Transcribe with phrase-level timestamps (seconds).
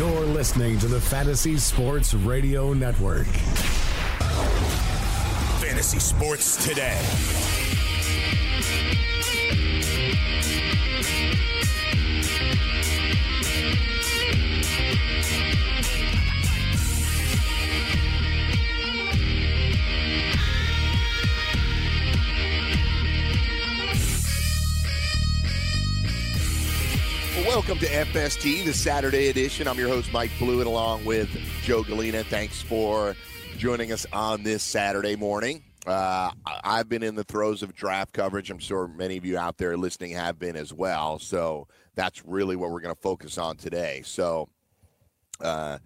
[0.00, 3.26] You're listening to the Fantasy Sports Radio Network.
[5.60, 7.49] Fantasy Sports Today.
[27.46, 29.66] Welcome to FST, the Saturday edition.
[29.66, 31.28] I'm your host, Mike Blewett, along with
[31.62, 32.22] Joe Galena.
[32.22, 33.16] Thanks for
[33.56, 35.64] joining us on this Saturday morning.
[35.86, 38.50] Uh, I've been in the throes of draft coverage.
[38.50, 41.18] I'm sure many of you out there listening have been as well.
[41.18, 44.02] So that's really what we're going to focus on today.
[44.04, 44.48] So,
[45.40, 45.78] uh,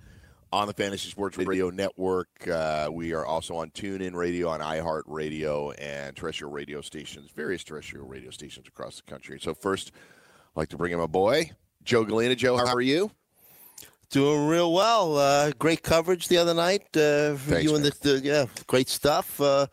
[0.53, 5.75] on the Fantasy Sports Radio Network, uh, we are also on TuneIn Radio, on iHeartRadio,
[5.79, 9.41] and terrestrial radio stations, various terrestrial radio stations across the country.
[9.41, 9.91] So, first,
[10.55, 11.51] I'd like to bring in my boy,
[11.83, 12.37] Joe Galena.
[12.37, 13.11] Joe, how are you?
[14.11, 15.19] Doing real well.
[15.19, 16.83] Uh, great coverage the other night.
[16.97, 19.41] Uh, for Thanks, you and the, the yeah, great stuff.
[19.41, 19.67] Uh,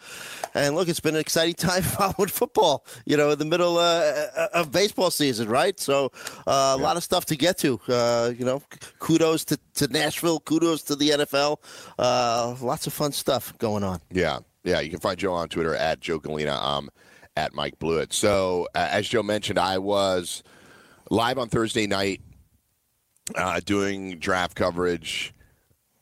[0.56, 2.84] and look, it's been an exciting time following football.
[3.06, 5.80] You know, in the middle uh, of baseball season, right?
[5.80, 6.12] So
[6.48, 7.80] uh, a lot of stuff to get to.
[7.88, 8.64] Uh, you know,
[8.98, 10.40] kudos to, to Nashville.
[10.40, 11.58] Kudos to the NFL.
[12.00, 14.02] Uh, lots of fun stuff going on.
[14.10, 14.80] Yeah, yeah.
[14.80, 16.56] You can find Joe on Twitter at Joe Galena.
[16.56, 16.90] Um,
[17.38, 18.12] at Mike Blewett.
[18.12, 20.44] So, uh, as Joe mentioned, I was
[21.12, 22.22] live on Thursday night
[23.36, 25.34] uh, doing draft coverage,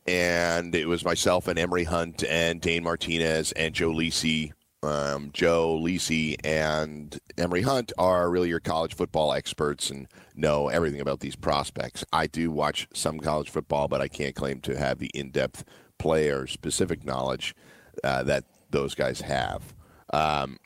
[0.06, 4.52] and it was myself and Emery Hunt and Dane Martinez and Joe Lisi.
[4.84, 11.02] Um, Joe Lisi and Emery Hunt are really your college football experts and know everything
[11.02, 12.06] about these prospects.
[12.14, 15.66] I do watch some college football, but I can't claim to have the in-depth
[15.98, 17.56] player specific knowledge
[18.04, 19.74] uh, that those guys have.
[20.14, 20.60] Um,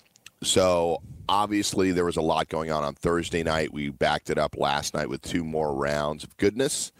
[0.43, 3.73] so obviously there was a lot going on on Thursday night.
[3.73, 6.91] We backed it up last night with two more rounds of goodness,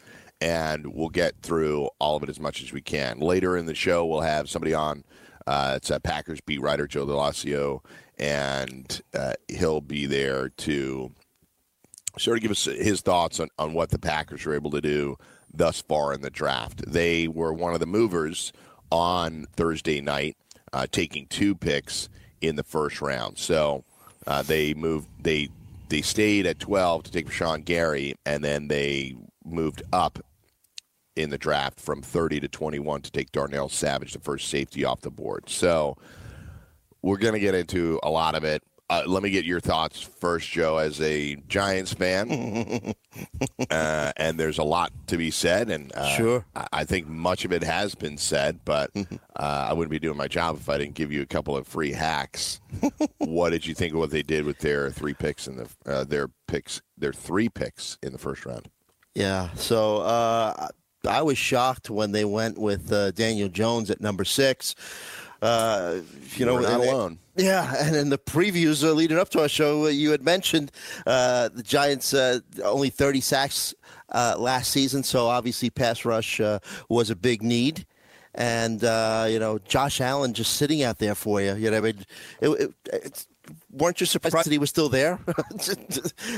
[0.41, 3.19] and we'll get through all of it as much as we can.
[3.19, 5.03] Later in the show, we'll have somebody on.
[5.45, 7.84] Uh, it's a Packers beat writer, Joe Delasio,
[8.17, 11.11] and uh, he'll be there to
[12.17, 15.17] sort of give us his thoughts on, on what the Packers were able to do
[15.53, 16.84] thus far in the draft.
[16.88, 18.53] They were one of the movers
[18.91, 20.38] on Thursday night,
[20.72, 22.09] uh, taking two picks
[22.41, 23.38] in the first round.
[23.38, 23.84] So
[24.28, 25.07] uh, they moved.
[25.22, 25.50] They
[25.89, 30.19] they stayed at 12 to take Rashan Gary, and then they moved up
[31.16, 35.01] in the draft from 30 to 21 to take Darnell Savage, the first safety off
[35.01, 35.50] the board.
[35.50, 35.97] So
[37.01, 38.63] we're going to get into a lot of it.
[38.89, 42.94] Uh, let me get your thoughts first, Joe, as a Giants fan.
[43.69, 46.46] uh, and there's a lot to be said, and uh, Sure.
[46.56, 48.59] I, I think much of it has been said.
[48.66, 49.07] But uh,
[49.69, 51.91] I wouldn't be doing my job if I didn't give you a couple of free
[51.91, 52.59] hacks.
[53.18, 56.03] what did you think of what they did with their three picks in the uh,
[56.03, 58.69] their picks, their three picks in the first round?
[59.16, 59.50] Yeah.
[59.56, 60.69] So uh,
[61.07, 64.73] I was shocked when they went with uh, Daniel Jones at number six.
[65.43, 65.99] Uh,
[66.35, 67.19] you know, We're not and- alone.
[67.35, 70.71] Yeah, and in the previews uh, leading up to our show, uh, you had mentioned
[71.07, 73.73] uh, the Giants uh, only 30 sacks
[74.09, 76.59] uh, last season, so obviously pass rush uh,
[76.89, 77.87] was a big need.
[78.35, 81.55] And uh, you know, Josh Allen just sitting out there for you.
[81.55, 82.05] You know, I mean,
[82.39, 83.27] it, it, it's,
[83.71, 85.19] weren't you surprised that he was still there?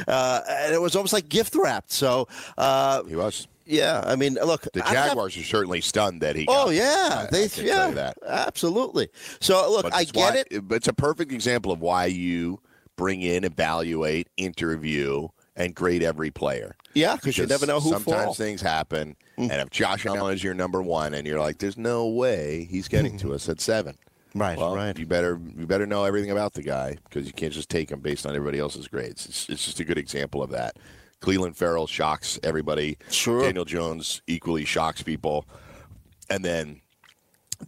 [0.07, 1.91] uh, and it was almost like gift wrapped.
[1.91, 2.27] So
[2.57, 3.47] uh, He was.
[3.65, 6.45] Yeah, I mean, look, The I have- Jaguars are certainly stunned that he.
[6.47, 8.17] Oh got yeah, I- I they can yeah, that.
[8.25, 9.09] absolutely.
[9.41, 10.67] So look, I get why- it.
[10.67, 12.59] But it's a perfect example of why you
[12.95, 16.75] bring in, evaluate, interview, and grade every player.
[16.93, 18.37] Yeah, because you never know who sometimes falls.
[18.37, 19.49] things happen, mm.
[19.51, 22.87] and if Josh Allen is your number one, and you're like, "There's no way he's
[22.87, 23.97] getting to us at seven.
[24.33, 24.97] Right, well, right.
[24.97, 28.01] You better you better know everything about the guy because you can't just take him
[28.01, 29.25] based on everybody else's grades.
[29.25, 30.77] It's, it's just a good example of that.
[31.25, 32.99] Clelin Ferrell shocks everybody.
[33.09, 33.41] Sure.
[33.41, 35.47] Daniel Jones equally shocks people,
[36.29, 36.81] and then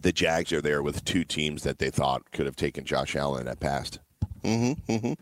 [0.00, 3.48] the Jags are there with two teams that they thought could have taken Josh Allen
[3.48, 3.98] at past.
[4.44, 5.12] Mm-hmm, mm-hmm.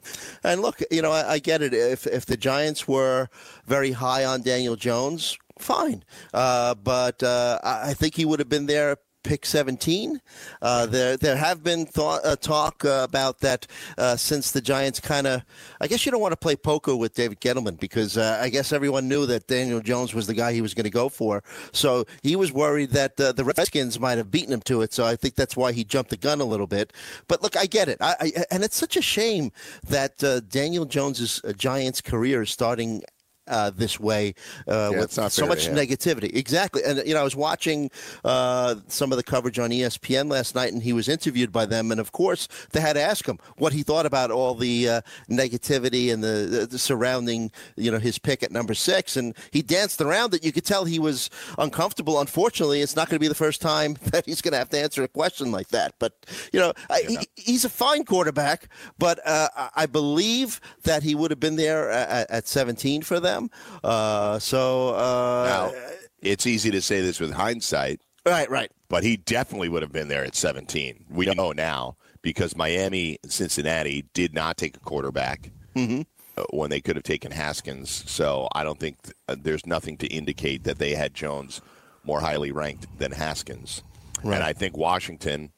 [0.46, 1.72] And look, you know, I, I, get it.
[1.72, 3.28] If if the Giants were
[3.64, 6.04] very high on Daniel Jones, fine.
[6.34, 10.20] Uh, but uh, I think he would have been there pick 17.
[10.62, 13.66] Uh, there, there have been thought, uh, talk uh, about that
[13.98, 15.42] uh, since the Giants kind of.
[15.80, 18.72] I guess you don't want to play poker with David Gettleman because uh, I guess
[18.72, 21.42] everyone knew that Daniel Jones was the guy he was going to go for.
[21.72, 24.92] So he was worried that uh, the Redskins might have beaten him to it.
[24.92, 26.92] So I think that's why he jumped the gun a little bit.
[27.26, 29.50] But look, I get it, I, I, and it's such a shame
[29.88, 30.18] that
[30.48, 33.02] Daniel Jones's Giants career is starting
[33.48, 34.34] uh, this way
[34.68, 36.34] uh, yeah, with so much negativity.
[36.34, 36.82] Exactly.
[36.84, 37.90] And, you know, I was watching
[38.24, 41.90] uh, some of the coverage on ESPN last night, and he was interviewed by them.
[41.90, 45.00] And, of course, they had to ask him what he thought about all the uh,
[45.30, 49.16] negativity and the, the, surrounding, you know, his pick at number six.
[49.16, 50.44] And he danced around it.
[50.44, 52.20] You could tell he was uncomfortable.
[52.20, 54.78] Unfortunately, it's not going to be the first time that he's going to have to
[54.78, 55.94] answer a question like that.
[55.98, 56.14] But,
[56.52, 61.30] you know, I, he, he's a fine quarterback, but uh, I believe that he would
[61.30, 63.35] have been there at, at 17 for them
[63.82, 68.00] Uh, so uh, now, it's easy to say this with hindsight.
[68.24, 68.70] Right, right.
[68.88, 71.06] But he definitely would have been there at 17.
[71.10, 76.02] We know now because Miami and Cincinnati did not take a quarterback mm-hmm.
[76.36, 78.04] Uh, when they could have taken Haskins.
[78.10, 81.62] So I don't think th- uh, there's nothing to indicate that they had Jones
[82.04, 83.82] more highly ranked than Haskins.
[84.22, 84.34] Right.
[84.34, 85.50] And I think Washington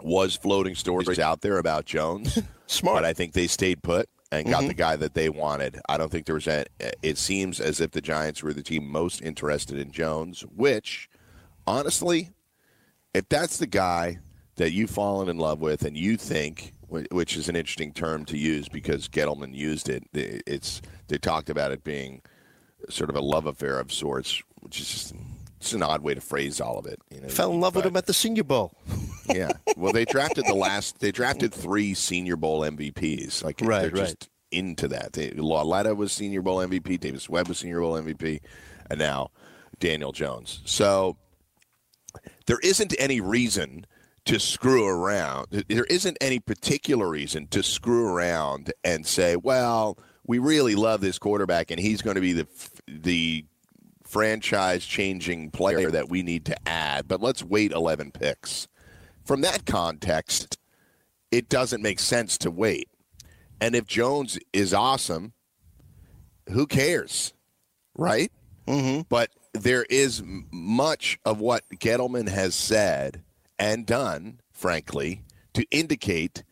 [0.00, 2.38] was floating stories out there about Jones.
[2.66, 2.96] Smart.
[2.96, 4.68] But I think they stayed put and got mm-hmm.
[4.68, 5.80] the guy that they wanted.
[5.88, 6.64] I don't think there was a.
[7.02, 11.08] It seems as if the Giants were the team most interested in Jones, which,
[11.66, 12.30] honestly,
[13.14, 14.18] if that's the guy
[14.56, 18.36] that you've fallen in love with and you think, which is an interesting term to
[18.36, 22.22] use because Gettleman used it, it's they talked about it being
[22.88, 25.14] sort of a love affair of sorts, which is just
[25.60, 27.00] it's an odd way to phrase all of it.
[27.10, 28.72] You know, Fell in love but, with him at the Senior Bowl.
[29.26, 29.52] yeah.
[29.76, 31.00] Well, they drafted the last.
[31.00, 33.44] They drafted three Senior Bowl MVPs.
[33.44, 34.08] Like right, they're right.
[34.08, 35.12] just into that.
[35.12, 36.98] They, Lauletta was Senior Bowl MVP.
[36.98, 38.40] Davis Webb was Senior Bowl MVP,
[38.88, 39.30] and now
[39.78, 40.62] Daniel Jones.
[40.64, 41.18] So
[42.46, 43.86] there isn't any reason
[44.24, 45.64] to screw around.
[45.68, 51.18] There isn't any particular reason to screw around and say, "Well, we really love this
[51.18, 52.46] quarterback, and he's going to be the
[52.86, 53.44] the
[54.10, 58.66] franchise changing player that we need to add, but let's wait 11 picks.
[59.24, 60.58] From that context,
[61.30, 62.88] it doesn't make sense to wait.
[63.60, 65.32] And if Jones is awesome,
[66.48, 67.34] who cares?
[67.94, 68.32] Right?
[68.66, 69.02] Mm-hmm.
[69.08, 73.22] But there is much of what Gettleman has said
[73.60, 75.22] and done, frankly,
[75.52, 76.42] to indicate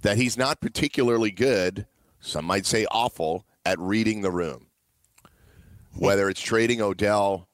[0.00, 1.86] that he's not particularly good,
[2.20, 4.65] some might say awful, at reading the room
[5.98, 7.48] whether it's trading Odell.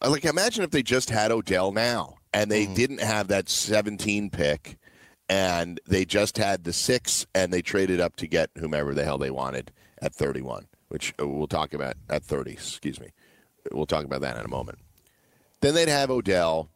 [0.00, 2.74] Uh, like, imagine if they just had Odell now and they mm.
[2.74, 4.78] didn't have that 17 pick
[5.28, 9.18] and they just had the six and they traded up to get whomever the hell
[9.18, 9.72] they wanted
[10.02, 13.08] at 31, which uh, we'll talk about at 30, excuse me.
[13.72, 14.78] We'll talk about that in a moment.
[15.60, 16.68] Then they'd have Odell,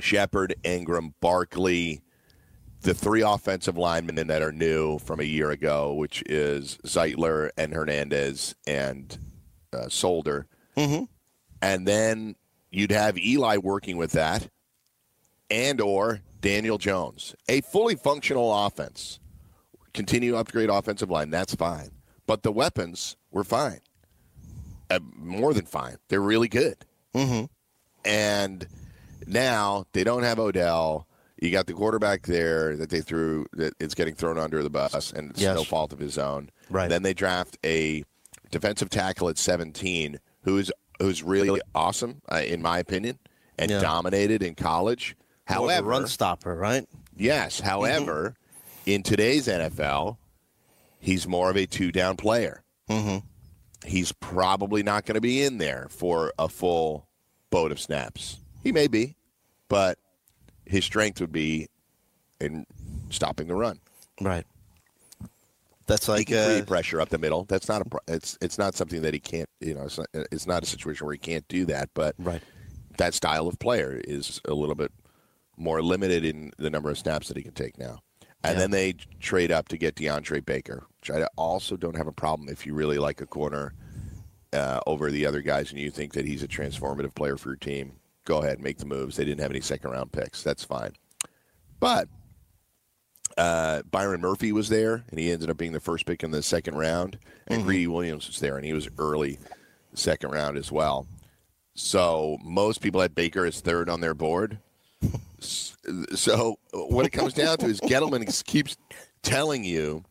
[0.00, 2.02] Shepard, Ingram, Barkley,
[2.80, 7.72] the three offensive linemen that are new from a year ago, which is Zeitler and
[7.72, 9.16] Hernandez and
[9.72, 11.04] uh, Solder, mm-hmm.
[11.62, 12.36] and then
[12.70, 14.48] you'd have Eli working with that,
[15.50, 19.20] and or Daniel Jones, a fully functional offense.
[19.94, 21.90] Continue to upgrade offensive line, that's fine,
[22.26, 23.80] but the weapons were fine,
[24.90, 25.96] uh, more than fine.
[26.08, 26.76] They're really good,
[27.14, 27.46] mm-hmm.
[28.04, 28.66] and
[29.26, 31.06] now they don't have Odell.
[31.40, 35.12] You got the quarterback there that they threw that it's getting thrown under the bus,
[35.12, 35.54] and it's yes.
[35.54, 36.50] no fault of his own.
[36.68, 36.88] Right.
[36.88, 38.04] Then they draft a
[38.50, 43.18] defensive tackle at 17 who's who's really awesome uh, in my opinion
[43.58, 43.80] and yeah.
[43.80, 45.16] dominated in college.
[45.44, 46.86] However, run stopper, right?
[47.16, 47.60] Yes.
[47.60, 48.90] However, mm-hmm.
[48.90, 50.18] in today's NFL,
[50.98, 52.62] he's more of a two down player.
[52.88, 53.26] Mm-hmm.
[53.86, 57.08] He's probably not going to be in there for a full
[57.50, 58.38] boat of snaps.
[58.62, 59.16] He may be,
[59.68, 59.98] but
[60.66, 61.68] his strength would be
[62.40, 62.66] in
[63.10, 63.78] stopping the run.
[64.20, 64.44] Right.
[65.88, 67.44] That's like he can create uh, pressure up the middle.
[67.44, 67.84] That's not a.
[68.06, 69.48] It's it's not something that he can't.
[69.60, 71.88] You know, it's not, it's not a situation where he can't do that.
[71.94, 72.42] But right.
[72.98, 74.92] that style of player is a little bit
[75.56, 78.00] more limited in the number of snaps that he can take now.
[78.44, 78.60] And yeah.
[78.60, 82.48] then they trade up to get DeAndre Baker, which I also don't have a problem
[82.48, 83.74] if you really like a corner
[84.52, 87.56] uh, over the other guys and you think that he's a transformative player for your
[87.56, 87.92] team.
[88.24, 89.16] Go ahead, make the moves.
[89.16, 90.42] They didn't have any second round picks.
[90.42, 90.92] That's fine.
[91.80, 92.08] But
[93.38, 96.42] uh, Byron Murphy was there, and he ended up being the first pick in the
[96.42, 97.18] second round.
[97.46, 97.66] And mm-hmm.
[97.68, 99.38] Greedy Williams was there, and he was early
[99.94, 101.06] second round as well.
[101.74, 104.58] So most people had Baker as third on their board.
[105.40, 108.76] so what it comes down to is Gettleman keeps
[109.22, 110.04] telling you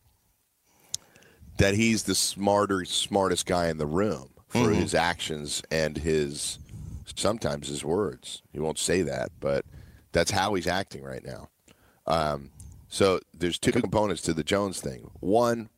[1.58, 6.58] that he's the smarter, smartest guy in the room for his actions and his
[7.16, 8.42] sometimes his words.
[8.52, 9.66] He won't say that, but
[10.12, 11.50] that's how he's acting right now.
[12.06, 12.50] Um,
[12.88, 15.10] so there's two components to the Jones thing.
[15.20, 15.68] One,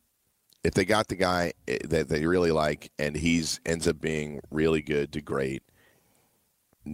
[0.62, 4.40] if they got the guy eh, that they really like and he's ends up being
[4.50, 5.62] really good to great,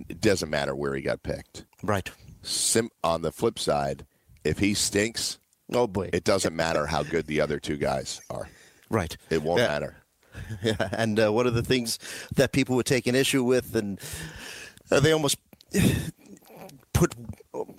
[0.08, 1.64] it doesn't matter where he got picked.
[1.82, 2.10] Right.
[2.42, 4.06] Sim- on the flip side,
[4.44, 5.38] if he stinks,
[5.72, 6.10] Oh boy.
[6.12, 8.48] it doesn't matter how good the other two guys are.
[8.88, 9.16] right.
[9.30, 9.68] It won't Yeah.
[9.68, 9.96] matter.
[10.62, 11.98] Yeah, and uh, one of the things
[12.34, 13.98] that people were taking issue with, and
[14.90, 15.38] uh, they almost
[16.92, 17.14] put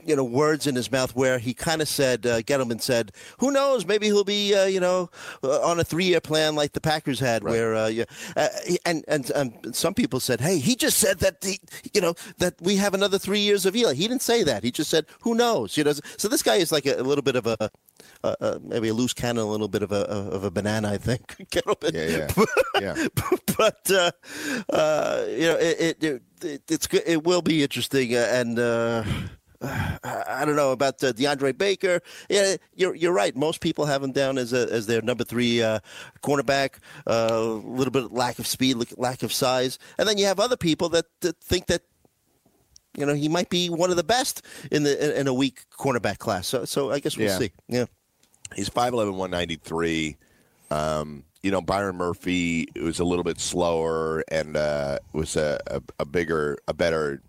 [0.06, 3.52] you know words in his mouth where he kind of said, uh, Gettleman said, "Who
[3.52, 3.86] knows?
[3.86, 5.10] Maybe he'll be uh, you know
[5.44, 8.06] uh, on a three-year plan like the Packers had, where uh, yeah,
[8.36, 8.50] uh,
[8.86, 11.60] and, and and some people said, hey, he just said that the
[11.94, 13.94] you know that we have another three years of Eli.
[13.94, 14.64] He didn't say that.
[14.64, 15.78] He just said, who knows?
[15.78, 17.70] You know, so this guy is like a, a little bit of a
[18.24, 20.98] uh, uh, maybe a loose cannon, a little bit of a of a banana, I
[20.98, 21.28] think.
[21.52, 21.94] Gettleman.
[21.94, 22.28] Yeah,
[22.82, 22.96] yeah.
[22.96, 23.08] yeah.
[23.58, 24.12] but uh,
[24.70, 26.88] uh, you know, it, it, it it's.
[26.88, 28.60] It will be interesting, uh, and
[29.62, 29.98] uh,
[30.28, 32.02] I don't know about uh, DeAndre Baker.
[32.30, 33.36] Yeah, you're you're right.
[33.36, 35.80] Most people have him down as a, as their number three uh,
[36.22, 36.76] cornerback.
[37.06, 40.58] A little bit of lack of speed, lack of size, and then you have other
[40.58, 41.82] people that, that think that.
[42.98, 45.66] You know he might be one of the best in the in, in a weak
[45.78, 46.48] cornerback class.
[46.48, 47.38] So, so I guess we'll Yeah.
[47.38, 47.52] see.
[47.68, 47.86] Yeah,
[48.56, 50.18] He's 5'11", 193.
[50.72, 55.82] Um, you know, Byron Murphy was a little bit slower and uh, was a, a,
[56.00, 57.22] a bigger, a better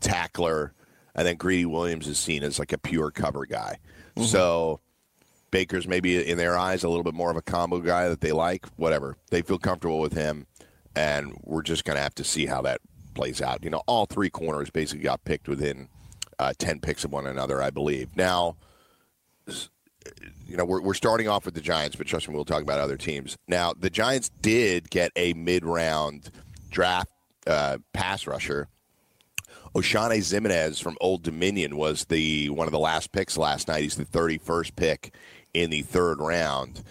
[0.00, 0.74] tackler.
[1.16, 3.78] And then Greedy Williams is seen as like a pure cover guy.
[4.22, 4.80] So
[5.50, 8.32] Baker's maybe in their eyes a little bit more of a combo guy that they
[8.32, 8.66] like.
[8.76, 9.16] Whatever.
[9.30, 10.46] They feel comfortable with him.
[10.94, 12.80] And we're just going to have to see how that
[13.14, 13.64] plays out.
[13.64, 15.88] You know, all three corners basically got picked within
[16.38, 18.16] uh, 10 picks of one another, I believe.
[18.16, 18.56] Now,
[20.46, 22.80] you know, we're, we're starting off with the Giants, but trust me, we'll talk about
[22.80, 23.36] other teams.
[23.48, 26.30] Now, the Giants did get a mid round
[26.70, 27.08] draft
[27.46, 28.68] uh, pass rusher.
[29.76, 33.82] Oshane Ximines from Old Dominion was the one of the last picks last night.
[33.82, 35.14] He's the 31st pick
[35.52, 36.82] in the third round.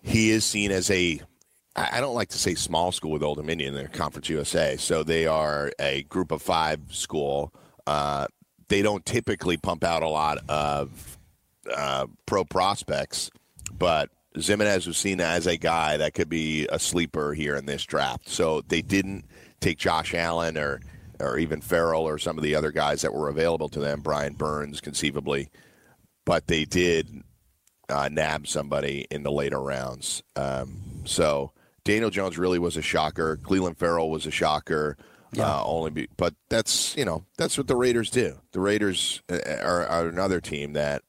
[0.00, 1.20] He is seen as a
[1.74, 3.74] I don't like to say small school with Old Dominion.
[3.74, 7.52] They're Conference USA, so they are a group of five school.
[7.84, 8.28] Uh,
[8.68, 11.18] they don't typically pump out a lot of
[11.72, 13.28] uh, pro prospects,
[13.72, 17.84] but Ximines was seen as a guy that could be a sleeper here in this
[17.84, 18.28] draft.
[18.28, 19.24] So they didn't
[19.60, 20.80] take Josh Allen or
[21.20, 24.34] or even Ferrell or some of the other guys that were available to them, Brian
[24.34, 25.50] Burns conceivably,
[26.24, 27.22] but they did
[27.88, 30.22] uh, nab somebody in the later rounds.
[30.36, 31.52] Um, so
[31.84, 33.38] Daniel Jones really was a shocker.
[33.42, 34.96] Clelin Ferrell was a shocker.
[35.38, 38.40] Uh, only, be, but that's you know that's what the Raiders do.
[38.52, 41.02] The Raiders uh, are, are another team that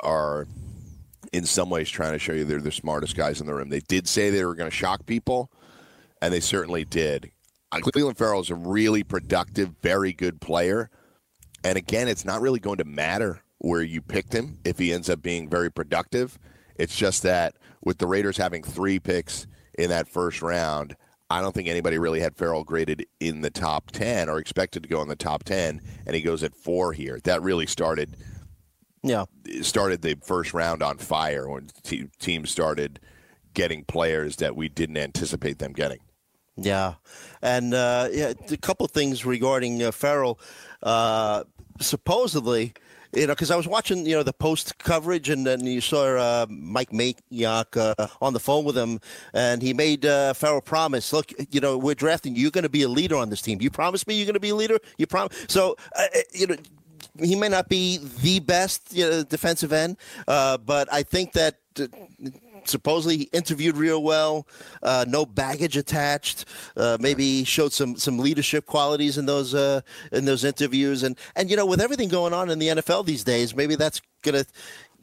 [0.00, 0.48] are
[1.32, 3.68] in some ways trying to show you they're the smartest guys in the room.
[3.68, 5.50] They did say they were going to shock people,
[6.20, 7.30] and they certainly did.
[7.74, 10.90] Uh, Clelin Ferrell is a really productive, very good player.
[11.64, 15.08] And again, it's not really going to matter where you picked him if he ends
[15.08, 16.38] up being very productive.
[16.76, 19.46] It's just that with the Raiders having three picks
[19.78, 20.96] in that first round,
[21.30, 24.88] I don't think anybody really had Ferrell graded in the top 10 or expected to
[24.88, 27.18] go in the top 10, and he goes at four here.
[27.24, 28.16] That really started
[29.02, 29.24] yeah.
[29.62, 33.00] started the first round on fire when te- teams started
[33.52, 36.00] getting players that we didn't anticipate them getting.
[36.56, 36.94] Yeah,
[37.42, 40.38] and uh, yeah, a couple things regarding uh, Ferrell.
[40.82, 41.44] Uh,
[41.80, 42.74] supposedly,
[43.12, 46.16] you know, because I was watching, you know, the post coverage, and then you saw
[46.16, 49.00] uh, Mike Mayock uh, on the phone with him,
[49.32, 52.36] and he made uh, Ferrell promise, "Look, you know, we're drafting.
[52.36, 53.60] You're going to be a leader on this team.
[53.60, 54.78] You promise me you're going to be a leader.
[54.96, 56.56] You promise." So, uh, you know.
[57.22, 61.58] He may not be the best you know, defensive end, uh, but I think that
[61.78, 61.86] uh,
[62.68, 64.46] supposedly interviewed real well,
[64.82, 66.44] uh, no baggage attached.
[66.76, 69.80] Uh, maybe showed some some leadership qualities in those uh,
[70.12, 73.24] in those interviews, and and you know with everything going on in the NFL these
[73.24, 74.44] days, maybe that's gonna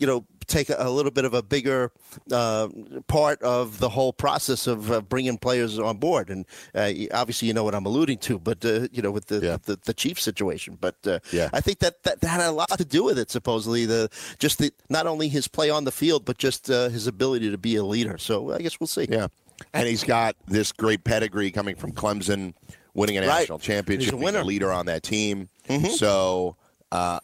[0.01, 1.91] you know take a, a little bit of a bigger
[2.31, 2.67] uh,
[3.07, 6.29] part of the whole process of uh, bringing players on board.
[6.29, 9.39] And uh, obviously, you know what I'm alluding to, but uh, you know with the
[9.39, 9.57] Yeah.
[9.63, 10.77] the, the Chiefs situation.
[10.81, 11.49] But uh, Yeah.
[11.53, 13.31] I think that, that that had a lot to do with it.
[13.31, 17.07] Supposedly, the just the not only his play on the field, but just uh, his
[17.07, 18.17] ability to be a leader.
[18.17, 19.07] So I guess we'll see.
[19.09, 19.27] Yeah.
[19.73, 22.55] And he's got this great pedigree coming from Clemson,
[22.95, 23.41] winning a Right.
[23.41, 24.43] national championship, He's a winner.
[24.43, 25.49] leader on that team.
[25.95, 26.55] So
[26.91, 27.19] uh,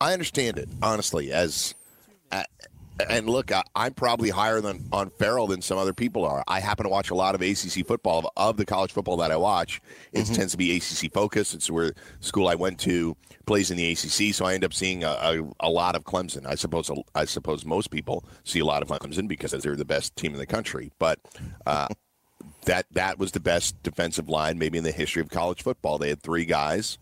[0.00, 1.74] I understand it, honestly, as
[3.08, 6.42] and look, I, I'm probably higher than on Ferrell than some other people are.
[6.48, 8.18] I happen to watch a lot of ACC football.
[8.20, 9.80] Of, of the college football that I watch,
[10.12, 10.34] it mm-hmm.
[10.34, 11.54] tends to be ACC focused.
[11.54, 13.16] It's where school I went to
[13.46, 16.46] plays in the ACC, so I end up seeing a, a, a lot of Clemson.
[16.46, 20.16] I suppose I suppose most people see a lot of Clemson because they're the best
[20.16, 20.90] team in the country.
[20.98, 21.20] But
[21.66, 21.88] uh,
[22.64, 25.98] that that was the best defensive line maybe in the history of college football.
[25.98, 26.98] They had three guys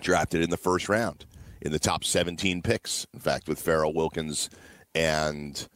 [0.00, 1.24] drafted in the first round
[1.64, 3.06] in the top 17 picks.
[3.12, 4.50] In fact, with Ferrell Wilkins
[4.94, 5.66] and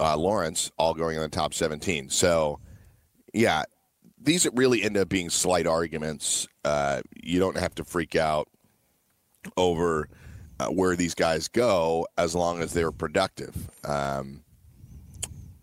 [0.00, 2.08] uh, Lawrence all going in the top 17.
[2.10, 2.58] So,
[3.32, 3.62] yeah,
[4.20, 6.48] these really end up being slight arguments.
[6.64, 8.48] Uh, you don't have to freak out
[9.56, 10.08] over
[10.58, 13.70] uh, where these guys go as long as they're productive.
[13.84, 14.42] Um,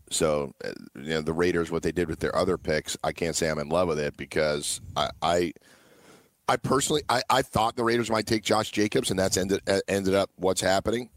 [0.10, 3.36] so, uh, you know, the Raiders, what they did with their other picks, I can't
[3.36, 5.54] say I'm in love with it because I, I,
[6.48, 9.80] I personally, I, I thought the Raiders might take Josh Jacobs, and that's ended uh,
[9.88, 11.10] ended up what's happening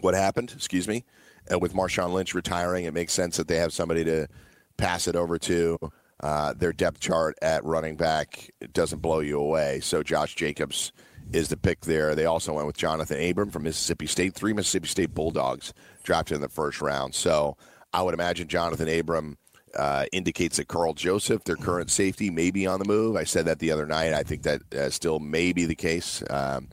[0.00, 1.04] what happened, excuse me,
[1.52, 4.28] uh, with Marshawn Lynch retiring, it makes sense that they have somebody to
[4.76, 5.78] pass it over to.
[6.20, 9.80] Uh, their depth chart at running back doesn't blow you away.
[9.80, 10.92] So Josh Jacobs
[11.32, 12.14] is the pick there.
[12.14, 15.72] They also went with Johnathan Abram from Mississippi State, three Mississippi State Bulldogs
[16.04, 17.14] drafted in the first round.
[17.14, 17.56] So
[17.92, 19.36] I would imagine Johnathan Abram
[19.76, 23.16] uh, indicates that Karl Joseph, their current safety, may be on the move.
[23.16, 24.12] I said that the other night.
[24.12, 26.22] I think that uh, still may be the case.
[26.30, 26.68] Um,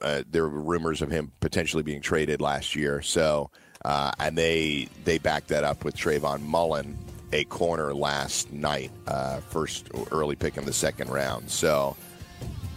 [0.00, 3.02] uh, there were rumors of him potentially being traded last year.
[3.02, 3.50] So,
[3.84, 6.98] uh, and they they backed that up with Trayvon Mullen,
[7.32, 11.50] a corner last night, uh, first early pick in the second round.
[11.50, 11.96] So,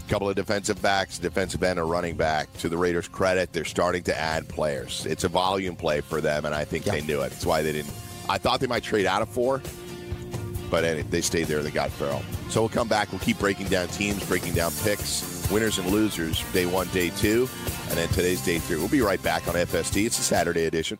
[0.05, 2.51] a couple of defensive backs, defensive end, a running back.
[2.59, 5.05] To the Raiders' credit, they're starting to add players.
[5.05, 7.29] It's a volume play for them, and I think they knew it.
[7.31, 7.93] That's why they didn't.
[8.29, 9.61] I thought they might trade out of four,
[10.69, 11.61] but they stayed there.
[11.63, 12.23] They got Ferrell.
[12.49, 13.11] So we'll come back.
[13.11, 17.49] We'll keep breaking down teams, breaking down picks winners and losers, day one, day two,
[17.89, 18.77] and then today's day three.
[18.77, 20.05] We'll be right back on FST.
[20.05, 20.99] It's a Saturday edition.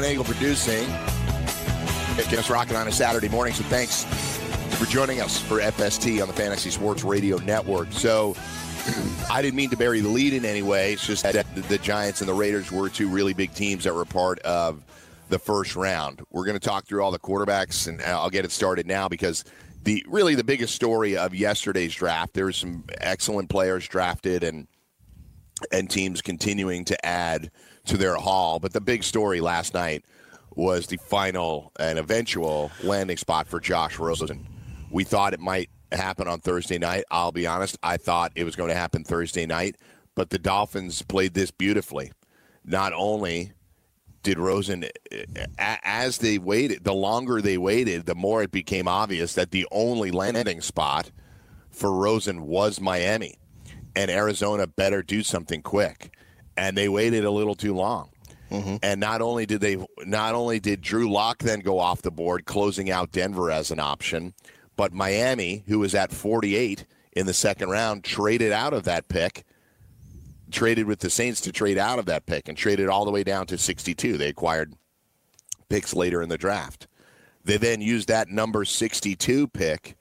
[0.00, 0.88] John Angle producing.
[2.16, 3.52] Getting us rocking on a Saturday morning.
[3.52, 4.04] So thanks
[4.78, 7.92] for joining us for FST on the Fantasy Sports Radio Network.
[7.92, 8.34] So
[9.30, 10.94] I didn't mean to bury the lead in any way.
[10.94, 14.06] It's just that the Giants and the Raiders were two really big teams that were
[14.06, 14.82] part of
[15.28, 16.22] the first round.
[16.30, 19.44] We're going to talk through all the quarterbacks, and I'll get it started now because
[19.82, 22.32] the really the biggest story of yesterday's draft.
[22.32, 24.66] There were some excellent players drafted, and
[25.70, 27.50] and teams continuing to add
[27.90, 28.60] to their haul.
[28.60, 30.04] But the big story last night
[30.54, 34.46] was the final and eventual landing spot for Josh Rosen.
[34.90, 37.04] We thought it might happen on Thursday night.
[37.10, 39.76] I'll be honest, I thought it was going to happen Thursday night,
[40.14, 42.12] but the Dolphins played this beautifully.
[42.64, 43.52] Not only
[44.22, 44.84] did Rosen,
[45.58, 50.12] as they waited, the longer they waited, the more it became obvious that the only
[50.12, 51.10] landing spot
[51.70, 53.38] for Rosen was Miami,
[53.96, 56.12] and Arizona better do something quick
[56.60, 58.10] and they waited a little too long.
[58.50, 58.76] Mm-hmm.
[58.82, 62.44] And not only did they, not only did Drew Lock then go off the board,
[62.44, 64.34] closing out Denver as an option,
[64.76, 69.44] but Miami, who was at 48 in the second round, traded out of that pick,
[70.50, 73.24] traded with the Saints to trade out of that pick, and traded all the way
[73.24, 74.18] down to 62.
[74.18, 74.74] They acquired
[75.70, 76.88] picks later in the draft.
[77.42, 79.96] They then used that number 62 pick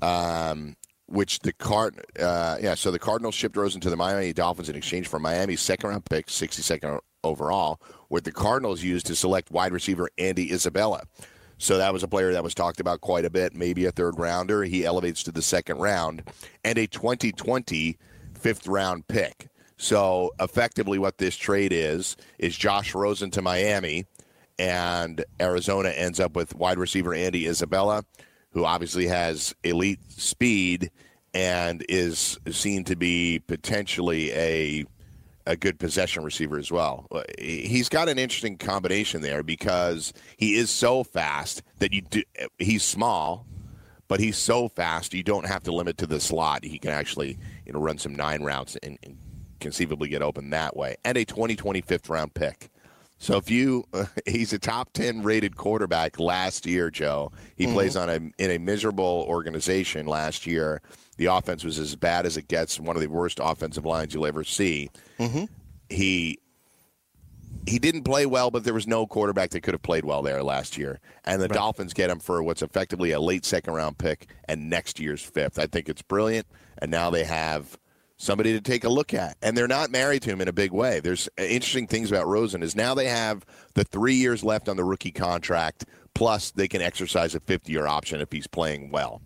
[0.00, 0.76] um,
[1.08, 4.76] which the card uh, yeah so the Cardinals shipped Rosen to the Miami Dolphins in
[4.76, 9.72] exchange for Miami's second round pick 62nd overall what the Cardinals used to select wide
[9.72, 11.02] receiver Andy Isabella.
[11.60, 14.18] So that was a player that was talked about quite a bit maybe a third
[14.18, 14.62] rounder.
[14.64, 16.22] He elevates to the second round
[16.64, 17.98] and a 2020
[18.34, 19.48] fifth round pick.
[19.76, 24.04] So effectively what this trade is is Josh Rosen to Miami
[24.58, 28.04] and Arizona ends up with wide receiver Andy Isabella
[28.52, 30.90] who obviously has elite speed
[31.34, 34.84] and is seen to be potentially a
[35.46, 37.06] a good possession receiver as well.
[37.10, 42.22] Uh, he's got an interesting combination there because he is so fast that you do,
[42.58, 43.46] he's small,
[44.08, 46.64] but he's so fast you don't have to limit to the slot.
[46.64, 49.16] He can actually you know run some nine routes and, and
[49.60, 50.96] conceivably get open that way.
[51.04, 52.68] And a 2020 fifth round pick.
[53.18, 57.32] So if you, uh, he's a top 10 rated quarterback last year, Joe.
[57.56, 57.74] He mm-hmm.
[57.74, 60.80] plays on a in a miserable organization last year.
[61.16, 64.26] The offense was as bad as it gets, one of the worst offensive lines you'll
[64.26, 64.88] ever see.
[65.18, 65.44] Mm-hmm.
[65.88, 66.38] He
[67.66, 70.42] he didn't play well, but there was no quarterback that could have played well there
[70.42, 71.00] last year.
[71.24, 71.54] And the right.
[71.54, 75.58] Dolphins get him for what's effectively a late second round pick and next year's fifth.
[75.58, 76.46] I think it's brilliant.
[76.80, 77.76] And now they have
[78.18, 79.36] somebody to take a look at.
[79.40, 81.00] And they're not married to him in a big way.
[81.00, 84.84] There's interesting things about Rosen is now they have the three years left on the
[84.84, 89.22] rookie contract, plus they can exercise a 50 year option if he's playing well.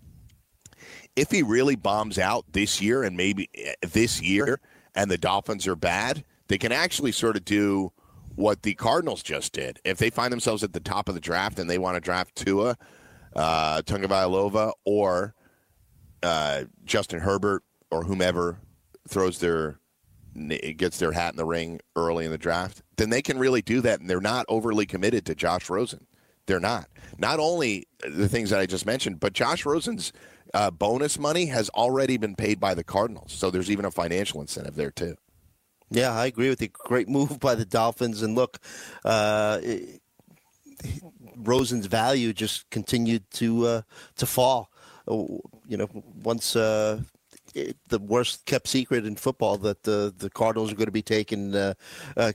[1.15, 4.59] If he really bombs out this year and maybe eh, this year
[4.95, 7.91] and the Dolphins are bad, they can actually sort of do
[8.35, 9.79] what the Cardinals just did.
[9.83, 12.35] If they find themselves at the top of the draft and they want to draft
[12.35, 12.77] Tua,
[13.35, 15.35] uh, Tagovailoa, or
[16.21, 18.59] uh, Justin Herbert or whomever
[19.07, 19.79] throws their
[20.77, 23.81] gets their hat in the ring early in the draft, then they can really do
[23.81, 26.07] that, and they're not overly committed to Josh Rosen.
[26.45, 26.87] They're not.
[27.17, 30.11] Not only the things that I just mentioned, but Josh Rosen's
[30.53, 34.41] uh, bonus money has already been paid by the Cardinals, so there's even a financial
[34.41, 35.15] incentive there too.
[35.89, 36.69] Yeah, I agree with you.
[36.69, 38.57] Great move by the Dolphins, and look,
[39.05, 39.59] uh,
[41.37, 43.81] Rosen's value just continued to uh,
[44.17, 44.71] to fall.
[45.07, 45.89] Oh, you know,
[46.23, 47.01] once uh,
[47.89, 51.55] the worst kept secret in football that the the Cardinals are going to be taking
[51.55, 51.73] uh,
[52.17, 52.31] uh,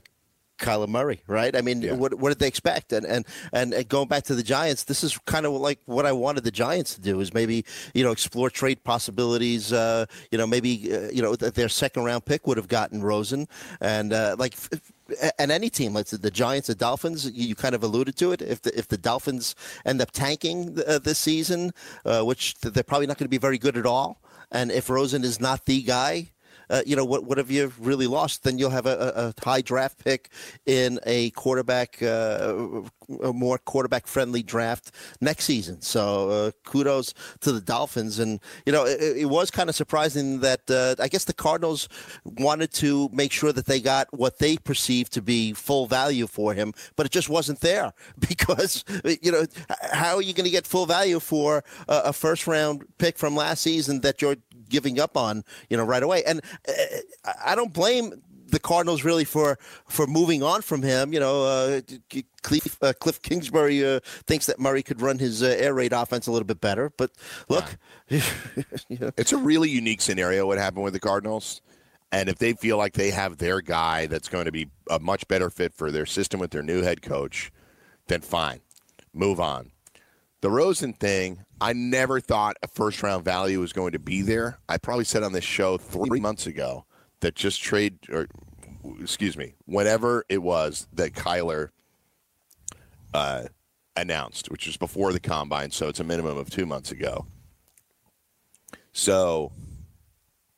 [0.59, 1.55] Kyler Murray, right?
[1.55, 1.93] I mean, yeah.
[1.93, 2.93] what what did they expect?
[2.93, 6.11] And, and and going back to the Giants, this is kind of like what I
[6.11, 9.73] wanted the Giants to do is maybe you know explore trade possibilities.
[9.73, 13.47] Uh, you know, maybe uh, you know their second round pick would have gotten Rosen,
[13.81, 14.55] and uh, like.
[15.39, 18.43] and any team, like the Giants, the Dolphins, you, kind of alluded to it.
[18.43, 21.71] If the if the Dolphins end up tanking uh, this season,
[22.05, 25.23] uh, which they're probably not going to be very good at all, and if Rosen
[25.23, 26.31] is not the guy,
[26.69, 28.43] uh, you know, what, what have you really lost?
[28.43, 30.29] Then you'll have a, a high draft pick
[30.65, 32.81] in a quarterback, uh,
[33.23, 35.81] a more quarterback friendly draft next season.
[35.81, 38.19] So uh, kudos to the Dolphins.
[38.19, 41.89] And, you know, it, it was kind of surprising that uh, I guess the Cardinals
[42.23, 46.53] wanted to make sure that they got what they perceived to be full value for
[46.53, 48.83] him, but it just wasn't there because,
[49.21, 49.45] you know,
[49.91, 53.35] how are you going to get full value for a, a first round pick from
[53.35, 54.37] last season that you're
[54.69, 56.23] giving up on, you know, right away.
[56.23, 56.73] And uh,
[57.43, 61.13] I don't blame the Cardinals really for for moving on from him.
[61.13, 61.81] You know, uh,
[62.41, 66.27] Cliff, uh, Cliff Kingsbury uh, thinks that Murray could run his uh, air raid offense
[66.27, 66.91] a little bit better.
[66.97, 67.11] But
[67.47, 67.77] look,
[68.07, 68.23] yeah.
[68.89, 69.11] you know.
[69.17, 70.45] it's a really unique scenario.
[70.47, 71.61] What happened with the Cardinals?
[72.11, 75.27] And if they feel like they have their guy that's going to be a much
[75.27, 77.51] better fit for their system with their new head coach,
[78.07, 78.61] then fine,
[79.13, 79.71] move on.
[80.41, 84.59] The Rosen thing, I never thought a first round value was going to be there.
[84.69, 86.85] I probably said on this show three months ago
[87.19, 88.27] that just trade, or
[89.01, 91.69] excuse me, whenever it was that Kyler
[93.13, 93.43] uh,
[93.97, 97.25] announced, which was before the combine, so it's a minimum of two months ago.
[98.93, 99.51] So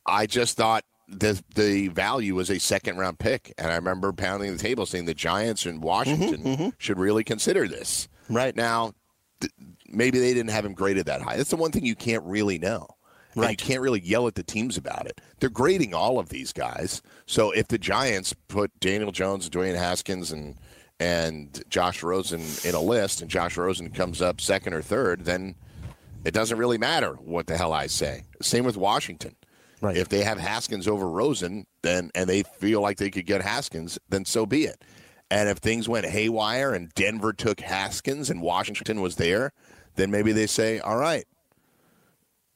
[0.06, 4.52] I just thought the the value was a second round pick, and I remember pounding
[4.54, 6.70] the table saying the Giants and Washington mm-hmm, mm-hmm.
[6.78, 8.08] should really consider this.
[8.30, 8.94] Right now,
[9.88, 11.38] maybe they didn't have him graded that high.
[11.38, 12.88] That's the one thing you can't really know.
[13.36, 13.50] Right.
[13.50, 15.22] And you can't really yell at the teams about it.
[15.40, 17.02] They're grading all of these guys.
[17.26, 20.56] So if the Giants put Daniel Jones, and Dwayne Haskins, and
[21.00, 25.56] and Josh Rosen in a list, and Josh Rosen comes up second or third, then
[26.26, 28.24] it doesn't really matter what the hell I say.
[28.42, 29.36] Same with Washington.
[29.82, 29.98] Right.
[29.98, 33.98] If they have Haskins over Rosen, then and they feel like they could get Haskins,
[34.10, 34.84] then so be it.
[35.32, 39.54] And if things went haywire and Denver took Haskins and Washington was there,
[39.96, 41.26] then maybe they say, all right,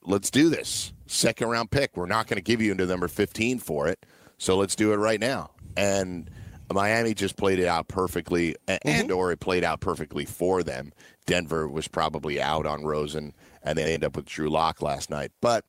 [0.03, 0.91] let's do this.
[1.07, 1.95] Second round pick.
[1.95, 4.05] We're not going to give you into number 15 for it.
[4.37, 5.51] So let's do it right now.
[5.77, 6.29] And
[6.69, 8.87] Miami just played it out perfectly, mm-hmm.
[8.87, 10.91] and or it played out perfectly for them.
[11.25, 13.33] Denver was probably out on Rosen,
[13.63, 15.31] and they end up with Drew Lock last night.
[15.39, 15.63] But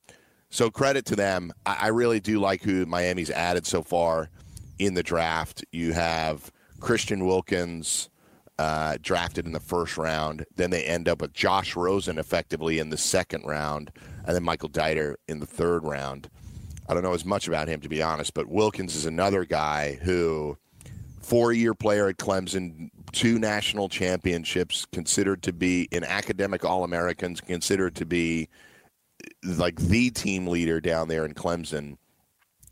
[0.51, 1.53] so credit to them.
[1.64, 4.29] I, I really do like who Miami's added so far
[4.81, 5.64] in the draft.
[5.71, 8.10] You have Christian Wilkins
[8.58, 10.46] uh, drafted in the first round.
[10.56, 13.90] Then they end up with Josh Rosen effectively in the second round,
[14.24, 16.30] and then Michael Deiter in the third round.
[16.88, 19.98] I don't know as much about him to be honest, but Wilkins is another guy
[20.02, 20.56] who,
[21.20, 28.06] four-year player at Clemson, two national championships, considered to be in academic All-Americans, considered to
[28.06, 28.48] be
[29.44, 31.96] like the team leader down there in Clemson.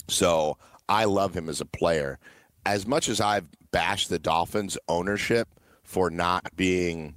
[0.08, 0.56] So
[0.88, 2.18] I love him as a player.
[2.66, 5.48] As much as I've bashed the Dolphins ownership
[5.82, 7.12] for not being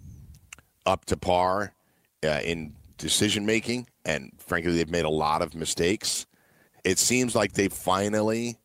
[0.87, 1.75] up to par
[2.25, 6.25] uh, in decision making, and frankly, they've made a lot of mistakes.
[6.83, 8.57] It seems like they've finally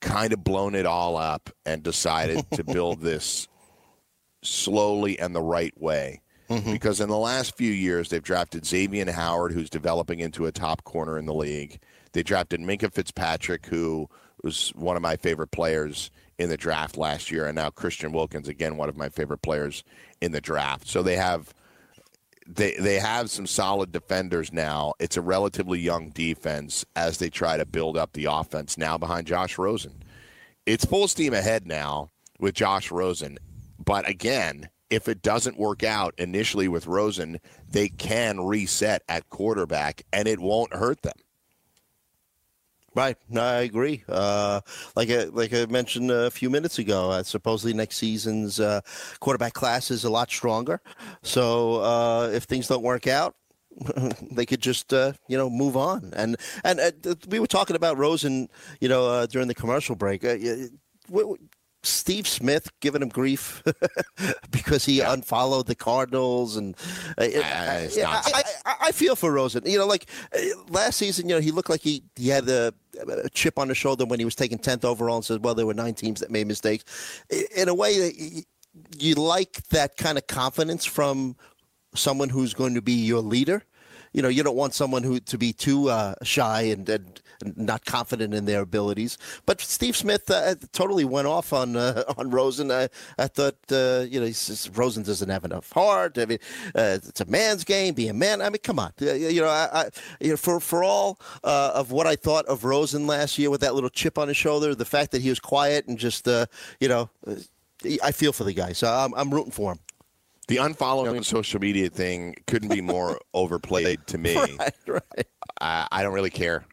[0.00, 3.48] kind of blown it all up and decided to build this
[4.42, 6.20] slowly and the right way.
[6.50, 6.70] Mm-hmm.
[6.70, 10.84] Because in the last few years, they've drafted Xavier Howard, who's developing into a top
[10.84, 11.80] corner in the league.
[12.12, 14.10] They drafted Minkah Fitzpatrick, who
[14.44, 18.48] was one of my favorite players in the draft last year, and now Christian Wilkins,
[18.48, 19.84] again one of my favorite players
[20.20, 20.86] in the draft.
[20.86, 21.54] So they have
[22.46, 24.94] they they have some solid defenders now.
[24.98, 29.26] It's a relatively young defense as they try to build up the offense now behind
[29.26, 30.02] Josh Rosen.
[30.66, 33.38] It's full steam ahead now with Josh Rosen,
[33.84, 40.02] but again, if it doesn't work out initially with Rosen, they can reset at quarterback
[40.12, 41.14] and it won't hurt them.
[42.94, 44.02] Right, no, I agree.
[44.08, 44.60] Uh,
[44.96, 48.80] like I, like I mentioned a few minutes ago, uh, supposedly next season's uh,
[49.20, 50.80] quarterback class is a lot stronger.
[51.22, 53.36] So uh, if things don't work out,
[54.32, 56.12] they could just uh, you know move on.
[56.16, 58.48] And and uh, we were talking about Rosen,
[58.80, 60.24] you know, during the commercial break.
[61.82, 63.62] Steve Smith giving him grief
[64.50, 65.12] because he yeah.
[65.12, 66.76] unfollowed the Cardinals, and
[67.16, 69.62] uh, uh, I, I, I, I, feel for Rosen.
[69.64, 72.74] You know, like uh, last season, you know, he looked like he, he had a,
[73.08, 75.66] a chip on the shoulder when he was taken tenth overall, and said, "Well, there
[75.66, 76.84] were nine teams that made mistakes."
[77.56, 78.44] In a way,
[78.98, 81.36] you like that kind of confidence from
[81.94, 83.64] someone who's going to be your leader
[84.12, 87.22] you know, you don't want someone who to be too uh, shy and, and,
[87.56, 89.16] not confident in their abilities.
[89.46, 92.70] But Steve Smith uh, totally went off on uh, on Rosen.
[92.70, 96.18] I, I thought, uh, you know, says, Rosen doesn't have enough heart.
[96.18, 96.38] I mean,
[96.74, 97.94] uh, it's a man's game.
[97.94, 98.42] Be a man.
[98.42, 98.92] I mean, come on.
[98.98, 102.64] you know, I, I, you know, for for all uh, of what I thought of
[102.64, 105.40] Rosen last year with that little chip on his shoulder, the fact that he was
[105.40, 107.08] quiet and just, you know.
[108.02, 109.78] I feel for the guy, so I'm, I'm rooting for him.
[110.50, 114.34] The unfollowing on social media thing couldn't be more overplayed to me.
[114.34, 115.26] Right, right.
[115.60, 116.64] I, I don't really care.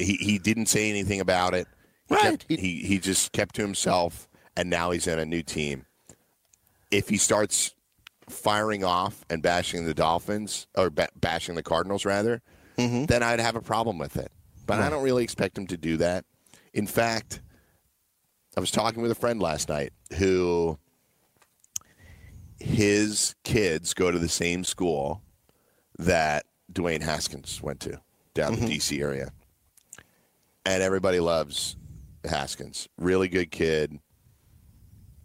[0.00, 1.68] He he didn't say anything about it.
[2.08, 2.40] He right.
[2.40, 5.86] Kept, he he just kept to himself, and now he's in a new team.
[6.90, 7.72] If he starts
[8.28, 12.42] firing off and bashing the Dolphins or ba- bashing the Cardinals rather,
[12.76, 13.04] mm-hmm.
[13.04, 14.32] then I'd have a problem with it.
[14.66, 14.88] But right.
[14.88, 16.24] I don't really expect him to do that.
[16.74, 17.42] In fact,
[18.56, 20.80] I was talking with a friend last night who
[22.60, 25.22] his kids go to the same school
[25.98, 28.00] that Dwayne Haskins went to
[28.34, 28.64] down mm-hmm.
[28.66, 29.00] the D.C.
[29.00, 29.30] area,
[30.64, 31.76] and everybody loves
[32.24, 32.88] Haskins.
[32.98, 33.98] Really good kid.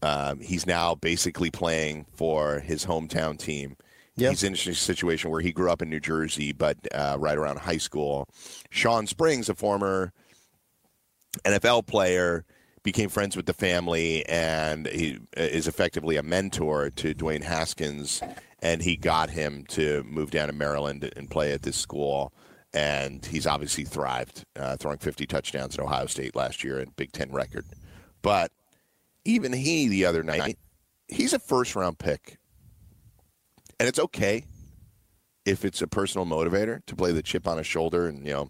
[0.02, 3.78] Um, he's now basically playing for his hometown team.
[4.16, 4.30] Yep.
[4.30, 7.60] He's in a situation where he grew up in New Jersey, but uh, right around
[7.60, 8.28] high school.
[8.70, 10.12] Sean Springs, a former
[11.46, 12.46] NFL player,
[12.84, 18.22] became friends with the family and he is effectively a mentor to Dwayne Haskins.
[18.62, 22.34] And he got him to move down to Maryland and play at this school.
[22.74, 27.12] And he's obviously thrived, uh, throwing 50 touchdowns at Ohio State last year and Big
[27.12, 27.66] Ten record.
[28.22, 28.52] But
[29.26, 30.58] even he, the other night,
[31.08, 32.38] he's a first round pick.
[33.80, 34.46] And it's okay
[35.46, 38.50] if it's a personal motivator to play the chip on his shoulder and, you know,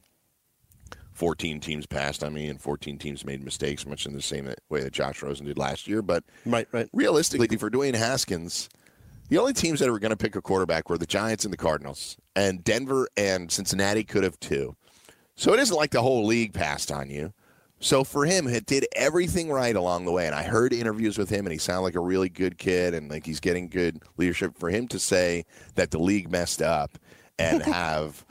[1.13, 4.81] 14 teams passed on me and 14 teams made mistakes, much in the same way
[4.81, 6.01] that Josh Rosen did last year.
[6.01, 6.89] But right, right.
[6.93, 8.69] realistically, for Dwayne Haskins,
[9.29, 11.57] the only teams that were going to pick a quarterback were the Giants and the
[11.57, 14.75] Cardinals, and Denver and Cincinnati could have too.
[15.35, 17.33] So it isn't like the whole league passed on you.
[17.79, 20.25] So for him, it did everything right along the way.
[20.25, 23.09] And I heard interviews with him, and he sounded like a really good kid, and
[23.09, 24.57] like he's getting good leadership.
[24.57, 25.45] For him to say
[25.75, 26.97] that the league messed up
[27.37, 28.25] and have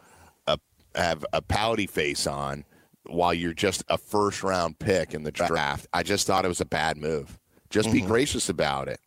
[0.46, 0.58] a
[0.94, 2.64] have a pouty face on
[3.12, 5.86] while you're just a first round pick in the draft.
[5.92, 7.38] I just thought it was a bad move.
[7.70, 7.98] Just mm-hmm.
[7.98, 9.00] be gracious about it.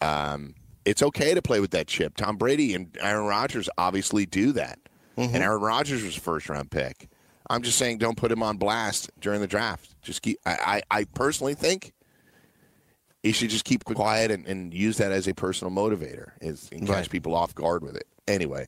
[0.00, 2.16] Um, it's okay to play with that chip.
[2.16, 4.78] Tom Brady and Aaron Rodgers obviously do that.
[5.16, 5.34] Mm-hmm.
[5.34, 7.08] And Aaron Rodgers was a first round pick.
[7.48, 9.94] I'm just saying don't put him on blast during the draft.
[10.02, 11.92] Just keep I, I, I personally think
[13.22, 16.86] he should just keep quiet and, and, use that as a personal motivator is, and
[16.86, 17.10] catch right.
[17.10, 18.06] people off guard with it.
[18.26, 18.66] Anyway.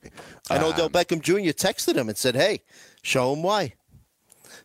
[0.49, 1.51] I know um, Odell Beckham Jr.
[1.51, 2.61] texted him and said, Hey,
[3.01, 3.73] show him why.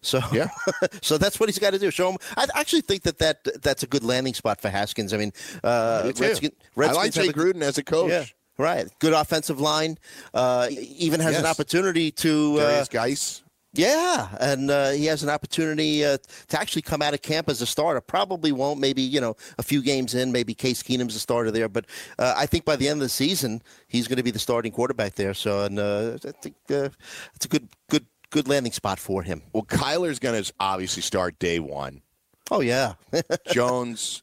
[0.03, 0.49] So yeah,
[1.03, 1.91] so that's what he's got to do.
[1.91, 2.19] Show him.
[2.37, 5.13] I actually think that, that that's a good landing spot for Haskins.
[5.13, 5.33] I mean,
[5.65, 8.11] uh, Redskin, Redskins I like Jay Gruden as a coach.
[8.11, 8.25] Yeah.
[8.59, 9.99] Right, good offensive line.
[10.35, 11.41] Uh, even has yes.
[11.41, 13.45] an opportunity to uh, Guice.
[13.75, 16.17] Yeah, and uh, he has an opportunity uh,
[16.49, 18.01] to actually come out of camp as a starter.
[18.01, 18.81] Probably won't.
[18.81, 20.33] Maybe you know a few games in.
[20.33, 21.85] Maybe Case Keenum's a starter there, but
[22.19, 24.73] uh, I think by the end of the season he's going to be the starting
[24.73, 25.35] quarterback there.
[25.35, 26.89] So, and uh, I think uh,
[27.35, 29.43] it's a good good good landing spot for him.
[29.53, 32.03] Well, Kyler's going to obviously start day one.
[32.51, 32.95] Oh yeah,
[33.53, 34.23] Jones,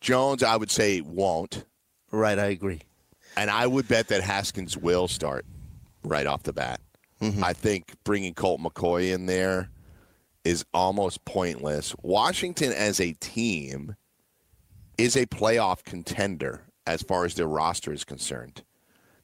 [0.00, 1.64] Jones, I would say won't.
[2.10, 2.80] Right, I agree.
[3.36, 5.44] And I would bet that Haskins will start.
[6.04, 6.80] right off the bat.
[7.20, 7.42] Mm-hmm.
[7.44, 9.70] I think bringing Colt McCoy in there
[10.44, 11.94] is almost pointless.
[12.02, 13.96] Washington as a team
[14.98, 18.62] is a playoff contender as far as their roster is concerned.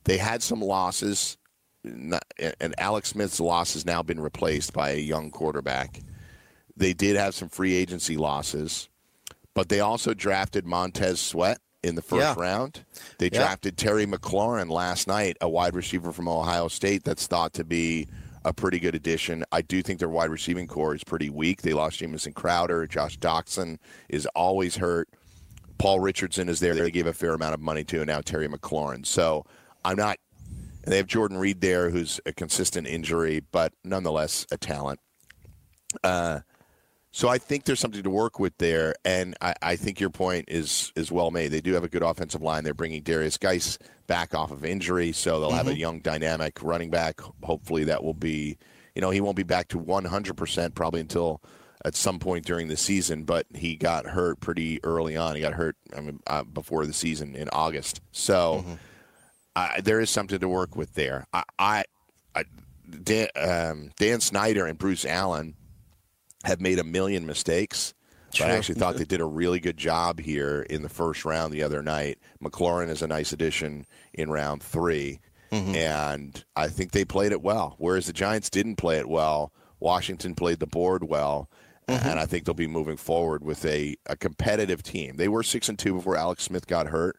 [0.05, 1.37] They had some losses,
[1.85, 2.25] not-
[2.61, 6.01] and Alex Smith's loss has now been replaced by a young quarterback.
[6.77, 8.89] They did have some free agency losses,
[9.55, 12.35] but they also drafted Montez Sweat in the first Yeah.
[12.37, 12.85] round.
[13.19, 13.41] They Yeah.
[13.41, 18.07] drafted Terry McLaurin last night, a wide receiver from Ohio State that's thought to be
[18.45, 19.45] a pretty good addition.
[19.53, 21.63] I do think their wide receiving corps is pretty weak.
[21.63, 22.87] They lost Jamison Crowder.
[22.87, 25.09] Josh Doctson is always hurt.
[25.79, 26.75] Paul Richardson is there.
[26.75, 29.05] They gave a fair amount of money to, and now Terry McLaurin.
[29.05, 29.45] So
[29.85, 30.19] I'm not.
[30.85, 35.01] They have Jordan Reed there, who's a consistent injury, but nonetheless a talent.
[36.03, 36.41] Uh,
[37.15, 40.47] so I think there's something to work with there, and I, I think your point
[40.49, 41.49] is is well made.
[41.49, 42.65] They do have a good offensive line.
[42.65, 46.89] They're bringing Derrius Guice back off of injury, so they'll have a young, dynamic running
[46.91, 47.21] back.
[47.43, 48.57] Hopefully, that will be,
[48.95, 51.43] you know, he won't be back to 100 percent probably until
[51.85, 53.25] at some point during the season.
[53.25, 55.35] But he got hurt pretty early on.
[55.35, 58.65] He got hurt I mean, uh, before the season in August, so
[59.57, 61.27] uh, there is something to work with there.
[61.33, 61.85] I, I,
[62.35, 62.45] I
[63.03, 65.55] Dan, um, Dan Snyder and Bruce Allen
[66.45, 67.95] have made a million mistakes.
[68.39, 71.53] But I actually thought they did a really good job here in the first round
[71.53, 72.19] the other night.
[72.43, 73.85] McLaurin is a nice addition
[74.15, 75.21] in round 3
[75.77, 77.75] and I think they played it well.
[77.79, 81.51] Whereas the Giants didn't play it well, Washington played the board well,
[81.89, 85.17] and I think they'll be moving forward with a, a competitive team.
[85.17, 87.19] They were six and two before Alex Smith got hurt,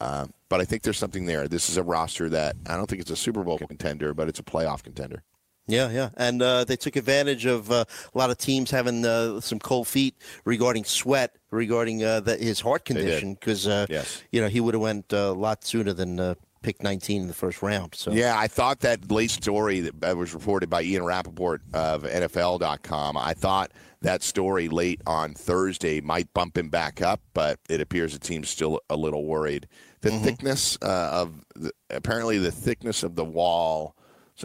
[0.00, 1.48] uh, but I think there's something there.
[1.48, 4.38] This is a roster that I don't think it's a Super Bowl contender, but it's
[4.38, 5.22] a playoff contender.
[5.66, 9.40] Yeah, yeah, and uh, they took advantage of uh, a lot of teams having uh,
[9.40, 14.22] some cold feet regarding Sweat, regarding uh, the, his heart condition, because uh, Yes.
[14.30, 17.28] you know he would have went uh, a lot sooner than uh, pick 19 in
[17.28, 17.94] the first round.
[17.94, 23.16] So Yeah, I thought that late story that was reported by Ian Rapoport of NFL.com,
[23.16, 23.72] I thought
[24.04, 28.48] that story late on Thursday might bump him back up, but it appears the team's
[28.48, 29.66] still a little worried.
[30.02, 33.96] The thickness uh, of the, apparently the thickness of the wall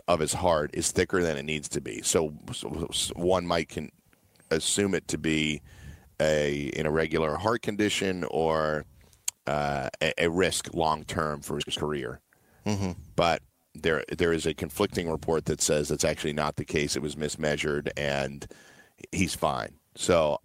[0.08, 2.02] of his heart is thicker than it needs to be.
[2.02, 3.91] So, so so one might can
[4.50, 5.62] assume it to be
[6.22, 8.86] a an irregular heart condition or
[9.45, 12.22] uh, a, a risk long term for his career
[13.15, 13.41] but
[13.76, 16.95] there there is a conflicting report that says that's actually not the case.
[16.95, 18.45] It was mismeasured, and
[19.12, 19.70] he's fine.
[19.96, 20.40] So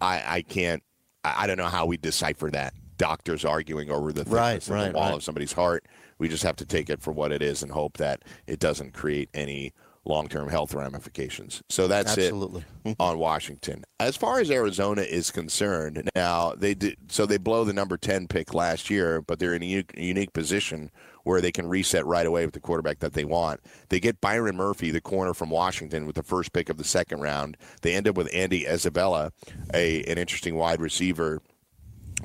[0.00, 0.82] I I can't
[1.24, 2.74] I, I don't know how we decipher that.
[2.98, 5.14] Doctors arguing over the thickness Right, of the wall right.
[5.16, 5.84] of somebody's heart.
[6.18, 8.94] We just have to take it for what it is and hope that it doesn't
[8.94, 9.74] create any
[10.06, 11.62] long term health ramifications.
[11.68, 12.64] So that's Absolutely.
[12.84, 13.84] it on Washington.
[14.00, 18.28] As far as Arizona is concerned, now they did so they blow the number ten
[18.28, 20.90] pick last year, but they're in a unique, unique position
[21.24, 23.60] where they can reset right away with the quarterback that they want.
[23.88, 27.20] They get Byron Murphy, the corner from Washington, with the first pick of the second
[27.20, 27.56] round.
[27.82, 29.32] They end up with Andy Isabella,
[29.74, 31.42] a an interesting wide receiver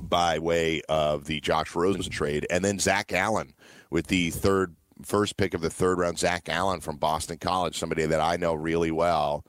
[0.01, 3.53] by way of the Josh Rosen trade, and then Zach Allen
[3.89, 6.19] with the third first pick of the third round.
[6.19, 9.45] Zach Allen from Boston College, somebody that I know really well.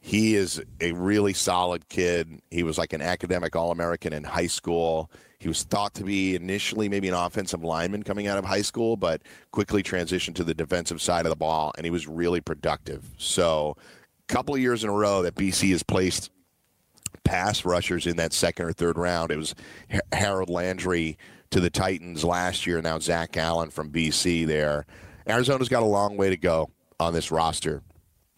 [0.00, 2.40] He is a really solid kid.
[2.50, 5.10] He was like an academic All American in high school.
[5.40, 8.96] He was thought to be initially maybe an offensive lineman coming out of high school,
[8.96, 13.04] but quickly transitioned to the defensive side of the ball, and he was really productive.
[13.18, 16.30] So, a couple of years in a row that BC has placed
[17.24, 19.30] pass rushers in that second or third round.
[19.30, 19.54] It was
[20.12, 21.18] Harold Landry
[21.50, 22.80] to the Titans last year.
[22.82, 24.86] Now Zach Allen from BC there.
[25.26, 27.82] Arizona's got a long way to go on this roster.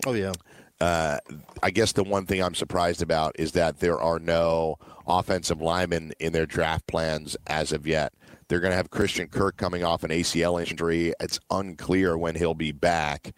[0.06, 0.32] Oh yeah.
[0.80, 1.18] Uh,
[1.62, 6.12] I guess the one thing I'm surprised about is that there are no offensive linemen
[6.18, 8.14] in their draft plans as of yet.
[8.48, 11.12] They're going to have Christian Kirk coming off an ACL injury.
[11.20, 13.32] It's unclear when he'll be back.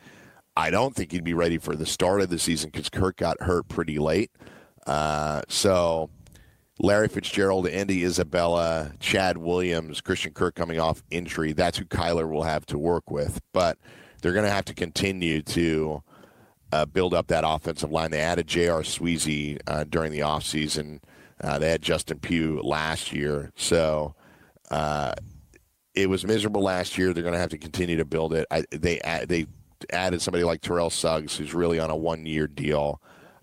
[0.56, 3.42] I don't think he'd be ready for the start of the season because Kirk got
[3.42, 4.30] hurt pretty late.
[4.86, 6.10] Uh, so
[6.82, 11.52] Larry Fitzgerald, Andy Isabella, Chad Williams, Christian Kirk coming off injury.
[11.52, 13.40] That's who Kyler will have to work with.
[13.52, 13.78] But
[14.20, 16.02] they're going to have to continue to
[16.72, 18.10] uh, build up that offensive line.
[18.10, 18.82] They added J.R.
[18.82, 20.98] Sweezy uh, during the offseason.
[21.40, 23.52] Uh, they had Justin Pugh last year.
[23.54, 24.16] So
[24.72, 25.14] uh,
[25.94, 27.12] it was miserable last year.
[27.12, 28.44] They're going to have to continue to build it.
[28.50, 29.46] I, they they
[29.90, 33.00] added somebody like Terrell Suggs, who's really on a one year deal.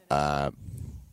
[0.09, 0.51] Uh,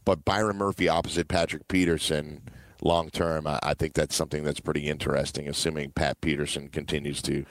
[0.07, 2.41] but Byron Murphy opposite Patrick Peterson
[2.81, 5.49] long term, I, I think that's something that's pretty interesting.
[5.49, 7.45] Assuming Pat Peterson continues to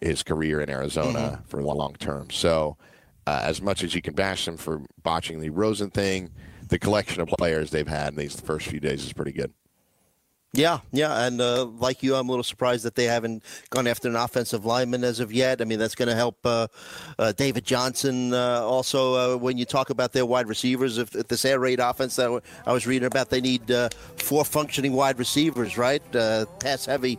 [0.00, 2.30] his career in Arizona for the long term.
[2.30, 2.76] So,
[3.26, 6.30] uh, as much as you can bash them for botching the Rosen thing,
[6.68, 9.52] the collection of players they've had in these first few days is pretty good.
[10.56, 14.06] Yeah, yeah, and uh, like you, I'm a little surprised that they haven't gone after
[14.08, 15.60] an offensive lineman as of yet.
[15.60, 16.68] I mean, that's going to help uh,
[17.18, 18.32] uh, David Johnson.
[18.32, 21.80] Uh, also, uh, when you talk about their wide receivers, if, if this air raid
[21.80, 26.02] offense that I was reading about, they need uh, four functioning wide receivers, right?
[26.60, 27.18] pass heavy,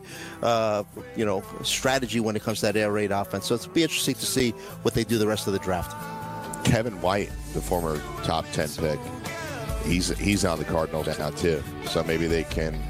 [1.18, 3.48] you know, strategy when it comes to that air raid offense.
[3.48, 4.52] So it'll be interesting to see
[4.84, 5.94] what they do the rest of the draft.
[6.66, 9.00] Kevin White, the former top ten pick,
[9.84, 11.62] he's he's on the Cardinals now too.
[11.86, 12.82] So maybe they can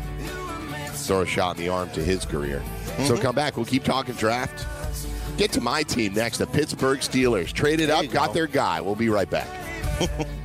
[1.07, 2.59] throw a shot in the arm to his career.
[2.59, 3.05] Mm-hmm.
[3.05, 3.57] So come back.
[3.57, 4.65] We'll keep talking draft.
[5.37, 7.51] Get to my team next, the Pittsburgh Steelers.
[7.51, 8.79] Traded up, got their guy.
[8.79, 9.47] We'll be right back.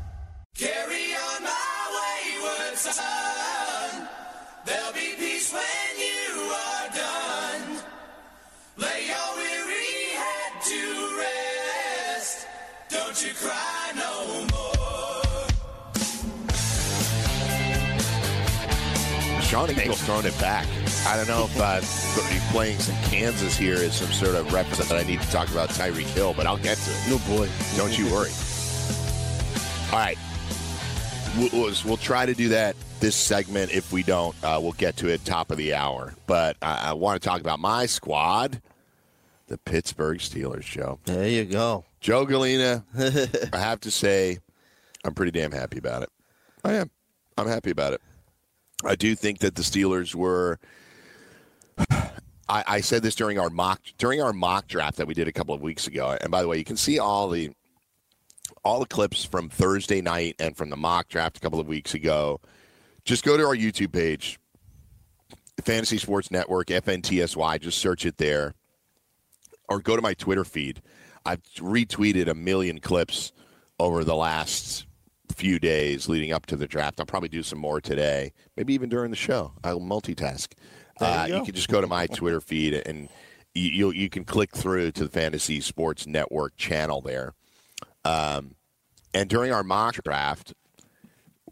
[0.61, 4.07] Carry on my wayward son.
[4.63, 7.81] There'll be peace when you are done.
[8.77, 12.45] Lay your weary head to rest.
[12.89, 15.47] Don't you cry no more.
[19.41, 20.67] Sean Engel's throwing it back.
[21.07, 21.81] I don't know if uh,
[22.51, 25.69] playing some Kansas here is some sort of reference that I need to talk about
[25.69, 27.09] Tyreek Hill, but I'll get to it.
[27.09, 27.49] No boy.
[27.77, 28.29] Don't you worry.
[29.91, 30.19] All right
[31.37, 33.71] we'll, we'll try to do that this segment.
[33.71, 36.13] If we don't, uh, we'll get to it top of the hour.
[36.27, 38.61] But I, I want to talk about my squad,
[39.47, 40.99] the Pittsburgh Steelers, Joe.
[41.05, 41.85] There you go.
[41.99, 44.39] Joe Galena, I have to say,
[45.03, 46.09] I'm pretty damn happy about it.
[46.63, 46.89] I am.
[47.37, 48.01] I'm happy about it.
[48.83, 50.59] I do think that the Steelers were.
[52.49, 55.31] I, I said this during our mock during our mock draft that we did a
[55.31, 56.17] couple of weeks ago.
[56.19, 57.51] And by the way, you can see all the
[58.63, 61.93] all the clips from Thursday night and from the mock draft a couple of weeks
[61.93, 62.39] ago.
[63.05, 64.39] Just go to our YouTube page,
[65.63, 67.59] Fantasy Sports Network, FNTSY.
[67.59, 68.53] Just search it there.
[69.67, 70.81] Or go to my Twitter feed.
[71.25, 73.31] I've retweeted a million clips
[73.79, 74.85] over the last
[75.35, 76.99] few days leading up to the draft.
[76.99, 79.53] I'll probably do some more today, maybe even during the show.
[79.63, 80.49] I'll multitask.
[80.99, 83.09] You, uh, you, can just go to my Twitter feed and
[83.55, 87.33] you, you, you can click through to the Fantasy Sports Network channel there
[88.05, 88.55] um,
[89.13, 90.53] and during our mock draft,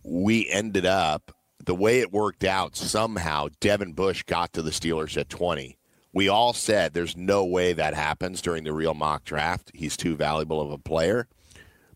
[0.04, 2.76] we ended up the way it worked out.
[2.76, 5.78] Somehow, Devin Bush got to the Steelers at 20.
[6.14, 9.72] We all said there's no way that happens during the real mock draft.
[9.74, 11.28] He's too valuable of a player.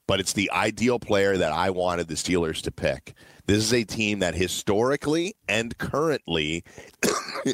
[0.06, 3.14] But it's the ideal player that I wanted the Steelers to pick.
[3.46, 6.64] This is a team that historically and currently,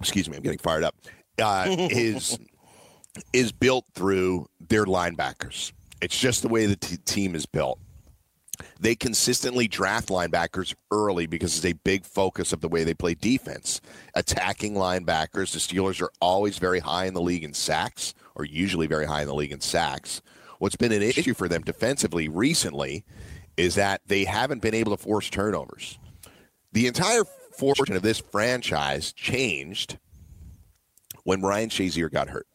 [0.00, 0.96] excuse me, I'm getting fired up,
[1.40, 2.38] uh, is
[3.32, 5.72] is built through their linebackers.
[6.00, 7.78] It's just the way the t- team is built.
[8.80, 13.14] They consistently draft linebackers early because it's a big focus of the way they play
[13.14, 13.80] defense.
[14.14, 18.86] Attacking linebackers, the Steelers are always very high in the league in sacks, or usually
[18.86, 20.22] very high in the league in sacks.
[20.58, 23.04] What's been an issue for them defensively recently
[23.56, 25.98] is that they haven't been able to force turnovers.
[26.72, 27.24] The entire
[27.56, 29.98] fortune of this franchise changed
[31.24, 32.46] when Ryan Shazier got hurt.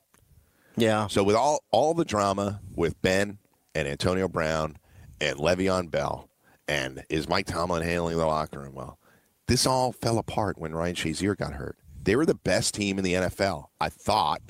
[0.78, 1.07] Yeah.
[1.07, 3.39] So with all all the drama with Ben
[3.73, 4.78] and Antonio Brown
[5.19, 6.30] and Le'Veon Bell
[6.67, 8.99] and is Mike Tomlin handling the locker room well?
[9.47, 11.78] This all fell apart when Ryan Shazier got hurt.
[12.03, 13.65] They were the best team in the NFL.
[13.82, 14.41] I thought.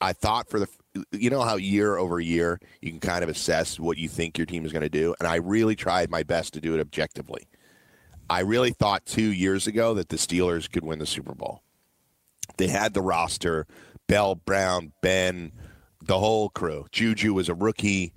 [0.00, 0.68] I thought for the
[1.10, 4.46] you know how year over year you can kind of assess what you think your
[4.46, 7.48] team is going to do, and I really tried my best to do it objectively.
[8.30, 11.62] I really thought two years ago that the Steelers could win the Super Bowl.
[12.58, 13.66] They had the roster
[14.06, 15.52] Bell, Brown, Ben,
[16.02, 16.86] the whole crew.
[16.92, 18.12] Juju was a rookie.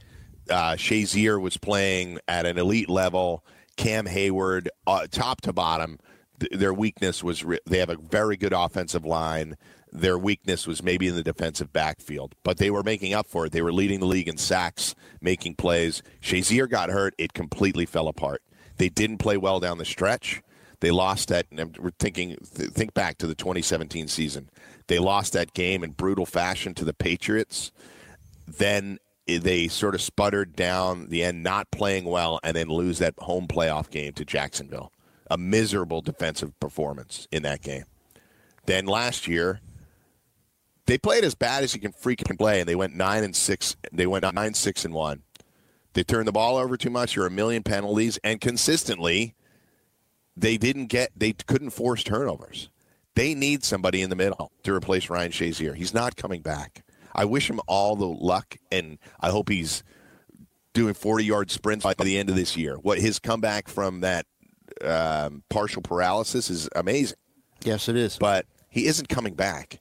[0.50, 3.44] Uh, Shazier was playing at an elite level.
[3.78, 6.00] Cam Heyward, uh, top to bottom,
[6.40, 9.56] th- their weakness was re- they have a very good offensive line.
[9.92, 13.52] Their weakness was maybe in the defensive backfield, but they were making up for it.
[13.52, 16.04] They were leading the league in sacks, making plays.
[16.22, 18.42] Shazier got hurt; it completely fell apart.
[18.78, 20.42] They didn't play well down the stretch.
[20.80, 21.47] They lost that.
[21.51, 22.38] We're thinking.
[22.43, 24.49] Think back to the 2017 season.
[24.88, 27.71] They lost that game in brutal fashion to the Patriots.
[28.47, 32.99] Then eh, they sort of sputtered down the end, not playing well, and then lose
[32.99, 34.91] that home playoff game to Jacksonville.
[35.32, 37.86] A miserable defensive performance in that game.
[38.67, 39.59] Then last year,
[40.86, 43.76] they played as bad as you can freaking play, and they went nine and six.
[43.91, 45.23] They went nine six and one.
[45.93, 47.15] They turned the ball over too much.
[47.15, 49.34] There were a million penalties, and consistently,
[50.38, 52.70] they didn't get they couldn't force turnovers.
[53.16, 55.76] They need somebody in the middle to replace Ryan Shazier.
[55.76, 56.84] He's not coming back.
[57.14, 59.84] I wish him all the luck, and I hope he's
[60.74, 62.76] doing 40 yard sprints by the end of this year.
[62.76, 64.26] What his comeback from that
[64.84, 67.18] um, partial paralysis is amazing.
[67.64, 68.18] Yes, it is.
[68.18, 69.80] But he isn't coming back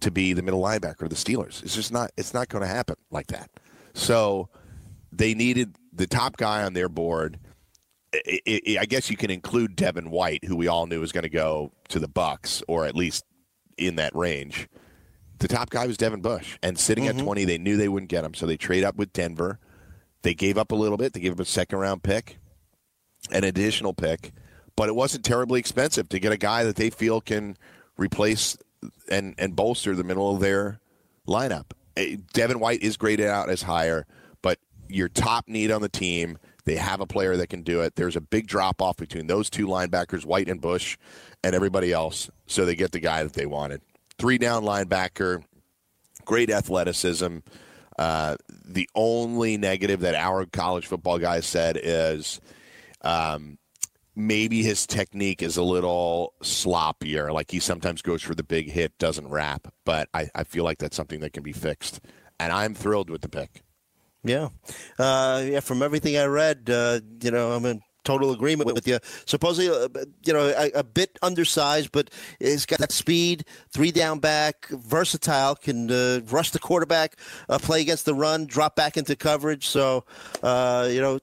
[0.00, 1.62] to be the middle linebacker of the Steelers.
[1.62, 2.12] It's just not.
[2.16, 3.50] It's not going to happen like that.
[3.92, 4.48] So
[5.12, 7.38] they needed the top guy on their board.
[8.14, 11.22] I, I, I guess you can include Devin White, who we all knew was going
[11.24, 13.24] to go to the Bucks, or at least
[13.76, 14.68] in that range.
[15.38, 17.18] The top guy was Devin Bush, and sitting Mm-hmm.
[17.20, 19.58] at twenty, they knew they wouldn't get him, so they trade up with Denver.
[20.22, 21.12] They gave up a little bit.
[21.14, 22.38] They gave up a second round pick,
[23.32, 24.32] an additional pick,
[24.76, 27.56] but it wasn't terribly expensive to get a guy that they feel can
[27.96, 28.58] replace
[29.10, 30.80] and and bolster the middle of their
[31.26, 31.70] lineup.
[31.96, 34.06] Eh, Devin White is graded out as higher,
[34.42, 34.58] but
[34.88, 36.36] your top need on the team,
[36.70, 37.96] they have a player that can do it.
[37.96, 40.96] There's a big drop off between those two linebackers, White and Bush,
[41.42, 42.30] and everybody else.
[42.46, 43.82] So they get the guy that they wanted.
[44.18, 45.42] Three down linebacker,
[46.24, 47.38] great athleticism.
[47.98, 52.40] Uh, the only negative that our college football guys said is
[53.00, 53.58] um,
[54.14, 57.32] maybe his technique is a little sloppier.
[57.32, 59.66] Like he sometimes goes for the big hit, doesn't wrap.
[59.84, 62.00] But I, I feel like that's something that can be fixed.
[62.38, 63.64] And I'm thrilled with the pick.
[64.22, 64.48] Yeah,
[64.98, 65.60] uh, yeah.
[65.60, 68.98] From everything I read, uh, you know, I'm in total agreement with you.
[69.24, 74.18] Supposedly, uh, you know, a, a bit undersized, but he's got that speed, three down
[74.18, 77.16] back, versatile, can uh, rush the quarterback,
[77.48, 79.66] uh, play against the run, drop back into coverage.
[79.66, 80.04] So,
[80.42, 81.18] uh, you know.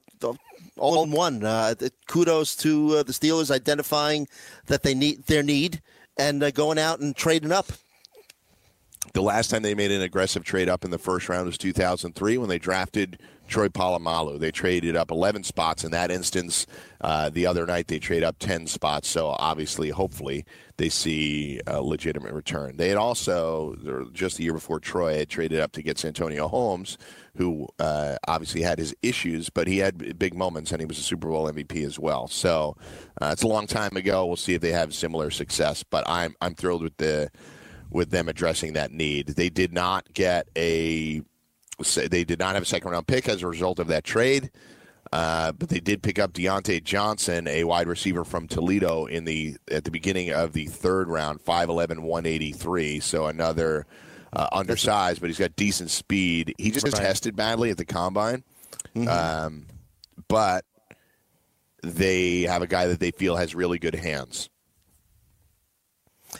[0.76, 1.42] All in one.
[1.42, 1.74] Uh,
[2.06, 4.28] kudos to uh, the Steelers identifying
[4.66, 5.82] that they need their need
[6.16, 7.72] and going out and trading up.
[9.12, 12.38] The last time they made an aggressive trade up in the first round was 2003
[12.38, 14.38] when they drafted Troy Polamalu.
[14.38, 16.66] They traded up 11 spots in that instance.
[17.00, 19.08] Uh, the other night they trade up 10 spots.
[19.08, 20.44] So obviously, hopefully,
[20.76, 22.76] they see a legitimate return.
[22.76, 26.98] They had also, just the year before Troy, had traded up to get Santonio Holmes,
[27.36, 31.02] who uh, obviously had his issues, but he had big moments and he was a
[31.02, 32.28] Super Bowl MVP as well.
[32.28, 32.76] So
[33.20, 34.26] uh, it's a long time ago.
[34.26, 35.82] We'll see if they have similar success.
[35.82, 37.30] But I'm I'm thrilled with the
[37.90, 39.28] with them addressing that need.
[39.28, 41.22] They did not get a
[42.08, 44.50] they did not have a second round pick as a result of that trade.
[45.10, 49.56] Uh, but they did pick up Diontae Johnson, a wide receiver from Toledo, in the
[49.70, 53.00] at the beginning of the third round, 5'11", 183.
[53.00, 53.86] So another
[54.34, 56.54] uh, undersized, but he's got decent speed.
[56.58, 58.44] He just tested badly at the combine,
[59.08, 59.66] um,
[60.26, 60.66] but
[61.82, 64.50] they have a guy that they feel has really good hands.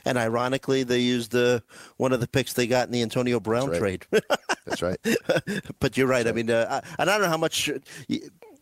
[0.04, 1.60] And ironically, they used uh,
[1.96, 4.06] one of the picks they got in the Antonio Brown That's trade.
[4.66, 4.98] That's right.
[5.80, 6.26] but you're right.
[6.26, 7.70] I mean, uh, I, and I don't know how much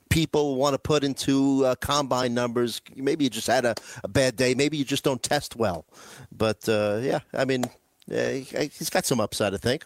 [0.09, 2.81] people want to put into uh, combine numbers.
[2.95, 3.75] Maybe you just had a,
[4.05, 4.55] a bad day.
[4.55, 5.85] Maybe you just don't test well.
[6.33, 7.65] But uh, yeah, I mean,
[8.11, 9.85] uh, he- he's got some upside, I think.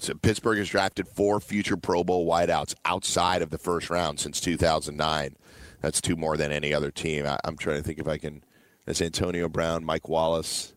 [0.00, 4.40] So Pittsburgh has drafted four future Pro Bowl wideouts outside of the first round since
[4.40, 5.36] 2009.
[5.80, 7.26] That's two more than any other team.
[7.26, 8.42] I, I'm trying to think if I can.
[8.86, 10.73] That's Antonio Brown, Mike Wallace,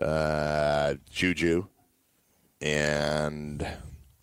[0.00, 1.66] uh, Juju,
[2.60, 3.66] and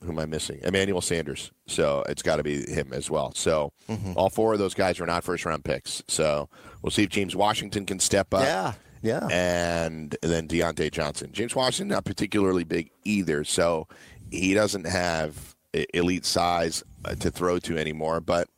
[0.04, 0.60] who am I missing?
[0.64, 1.52] Emmanuel Sanders.
[1.68, 3.34] So it's got to be him as well.
[3.36, 3.72] So
[4.16, 6.04] all four of those guys are not first round picks.
[6.08, 6.50] So
[6.82, 9.28] we'll see if James Washington can step up yeah, yeah.
[9.32, 11.32] and then Diontae Johnson.
[11.32, 13.88] James Washington not particularly big either, so
[14.30, 15.56] he doesn't have
[15.94, 18.20] elite size uh, to throw to anymore.
[18.20, 18.50] But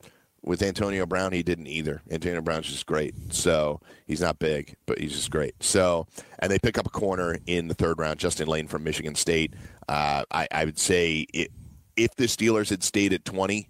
[0.46, 2.02] with Antonio Brown, he didn't either.
[2.10, 5.54] Antonio Brown's just great, so he's not big, but he's just great.
[5.60, 6.06] So,
[6.38, 9.54] and they pick up a corner in the third round, Justin Layne from Michigan State.
[9.88, 11.50] Uh, I, I would say it,
[11.96, 13.68] if the Steelers had stayed at twenty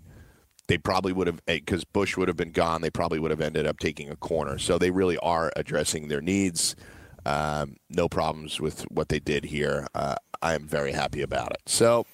[0.69, 2.81] they probably would have because Bush would have been gone.
[2.81, 4.59] They probably would have ended up taking a corner.
[4.59, 6.75] So they really are addressing their needs.
[7.25, 9.87] Um, no problems with what they did here.
[9.95, 11.63] Uh, I am very happy about it.
[11.67, 12.07] So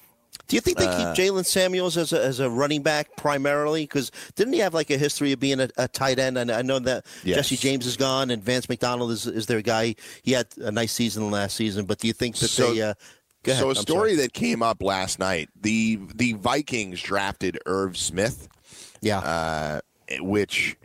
[0.47, 3.83] Do you think they Uh, keep Jaylen Samuels as a, as a running back primarily?
[3.83, 6.37] Because didn't he have like a history of being a, a tight end?
[6.37, 7.37] And I know that Yes.
[7.37, 9.95] Jesse James is gone and Vance McDonald is, is their guy.
[10.21, 12.81] He had a nice season last season, but do you think that So- they?
[12.81, 12.93] Uh,
[13.45, 13.59] ahead.
[13.59, 14.15] So a I'm story sorry.
[14.23, 18.47] that came up last night: the the Vikings drafted Irv Smith,
[19.01, 19.79] yeah, uh,
[20.21, 20.77] which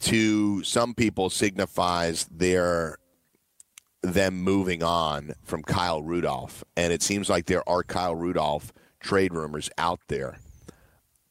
[0.00, 2.96] to some people signifies their
[4.02, 9.32] them moving on from Kyle Rudolph, and it seems like there are Kyle Rudolph trade
[9.32, 10.38] rumors out there.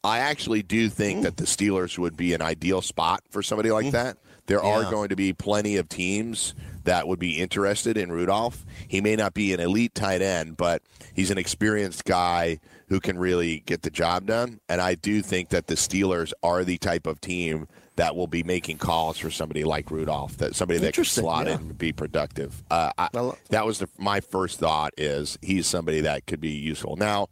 [0.04, 3.92] I actually do think that the Steelers would be an ideal spot for somebody like
[3.92, 4.18] that.
[4.46, 6.56] There are going to be plenty of teams
[6.86, 8.66] that would be interested in Rudolph.
[8.88, 10.82] He may not be an elite tight end, but
[11.14, 14.60] he's an experienced guy who can really get the job done.
[14.68, 17.68] And I do think that the Steelers are the type of team
[17.98, 21.56] that will be making calls for somebody like Rudolph, that somebody that can slot yeah.
[21.56, 22.64] in and be productive.
[22.72, 26.52] Uh, I, I that was the, my first thought is he's somebody that could be
[26.52, 26.96] useful.
[26.96, 27.28] Now,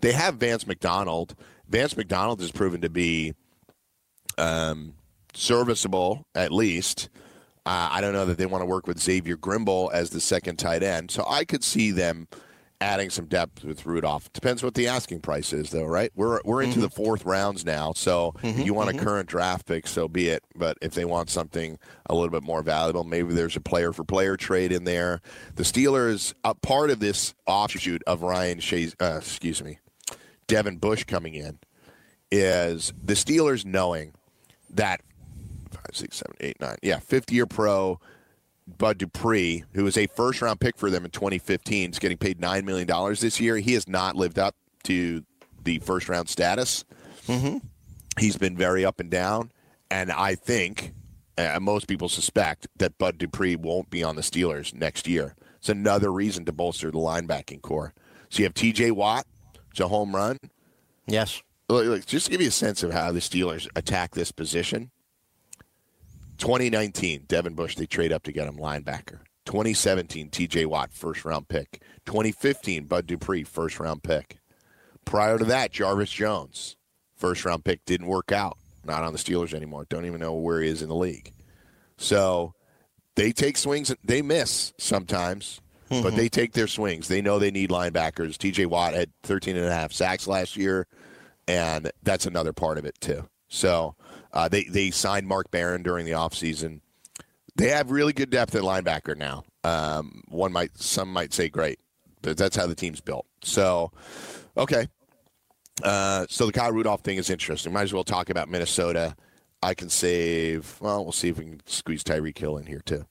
[0.00, 1.34] they have Vance McDonald.
[1.68, 3.34] Vance McDonald has proven to be
[4.38, 4.94] um,
[5.34, 7.08] serviceable at least.
[7.66, 10.56] Uh, I don't know that they want to work with Xavier Grimble as the second
[10.56, 12.26] tight end, so I could see them
[12.82, 14.32] adding some depth with Rudolph.
[14.32, 16.10] Depends what the asking price is, though, right?
[16.16, 19.86] We're we're into the fourth rounds now, so if you want a current draft pick,
[19.86, 20.42] so be it.
[20.56, 24.02] But if they want something a little bit more valuable, maybe there's a player for
[24.04, 25.20] player trade in there.
[25.56, 29.78] The Steelers, a part of this offshoot of Ryan Shays, uh, excuse me,
[30.50, 31.58] Devin Bush coming in,
[32.30, 34.12] is the Steelers knowing
[34.70, 35.00] that
[35.70, 38.00] five, six, seven, eight, nine, yeah, fifth year pro
[38.78, 42.40] Bud Dupree, who was a first round pick for them in 2015, is getting paid
[42.40, 42.86] $9 million
[43.20, 43.56] this year.
[43.56, 45.24] He has not lived up to
[45.62, 46.84] the first round status.
[47.26, 47.58] Mm-hmm.
[48.18, 49.50] He's been very up and down.
[49.90, 50.92] And I think,
[51.36, 55.34] uh, most people suspect, that Bud Dupree won't be on the Steelers next year.
[55.58, 57.92] It's another reason to bolster the linebacking corps.
[58.28, 59.26] So you have TJ Watt,
[59.70, 60.36] it's a home run.
[61.06, 61.42] Yes.
[61.68, 64.90] Look, look, just to give you a sense of how the Steelers attack this position.
[66.38, 69.20] 2019, Devin Bush, they trade up to get him linebacker.
[69.44, 71.82] 2017, TJ Watt, first round pick.
[72.06, 74.38] 2015, Bud Dupree, first round pick.
[75.04, 76.76] Prior to that, Jarvis Jones,
[77.16, 78.56] first round pick, didn't work out.
[78.84, 79.86] Not on the Steelers anymore.
[79.88, 81.32] Don't even know where he is in the league.
[81.98, 82.54] So
[83.14, 83.94] they take swings.
[84.02, 85.60] They miss sometimes,
[85.90, 87.08] but they take their swings.
[87.08, 88.36] They know they need linebackers.
[88.36, 90.86] TJ Watt had 13 and a half sacks last year,
[91.48, 93.28] and that's another part of it, too.
[93.48, 93.96] So
[94.32, 96.80] uh, they, they signed Mark Barron during the offseason.
[97.56, 99.44] They have really good depth at linebacker now.
[99.64, 101.80] Um, one might, some might say great,
[102.22, 103.26] but that's how the team's built.
[103.42, 103.90] So,
[104.56, 104.86] okay.
[105.82, 107.72] Uh, so the Kyle Rudolph thing is interesting.
[107.72, 109.16] Might as well talk about Minnesota.
[109.62, 110.76] I can save.
[110.80, 113.04] Well, we'll see if we can squeeze Tyreek Hill in here too.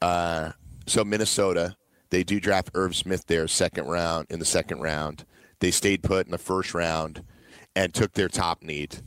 [0.00, 0.52] Uh,
[0.86, 1.76] so Minnesota,
[2.14, 5.24] they do draft Irv Smith there second round in the second round.
[5.58, 7.24] They stayed put in the first round
[7.74, 8.98] and took their top need.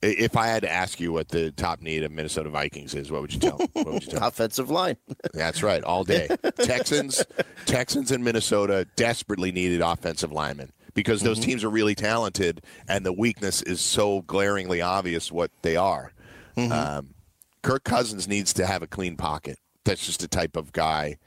[0.00, 3.20] If I had to ask you what the top need of Minnesota Vikings is, what
[3.20, 3.58] would you tell?
[3.74, 4.26] What would you tell?
[4.26, 4.96] Offensive line.
[5.34, 6.28] That's right, all day.
[6.58, 7.22] Texans,
[7.66, 13.12] Texans, and Minnesota desperately needed offensive linemen because those teams are really talented, and the
[13.12, 16.12] weakness is so glaringly obvious what they are.
[16.56, 17.14] Um,
[17.62, 19.58] Kirk Cousins needs to have a clean pocket.
[19.84, 21.18] That's just the type of guy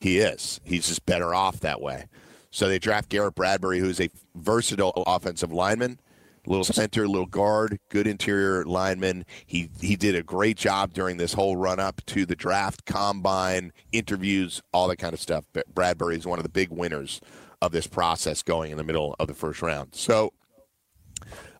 [0.00, 0.60] he is.
[0.64, 2.06] He's just better off that way.
[2.50, 6.00] So they draft Garrett Bradbury, who's a versatile offensive lineman,
[6.46, 9.24] little center, little guard, good interior lineman.
[9.46, 13.72] He he did a great job during this whole run up to the draft, combine,
[13.92, 15.44] interviews, all that kind of stuff.
[15.52, 17.20] But Bradbury is one of the big winners
[17.62, 19.94] of this process going in the middle of the first round.
[19.94, 20.32] So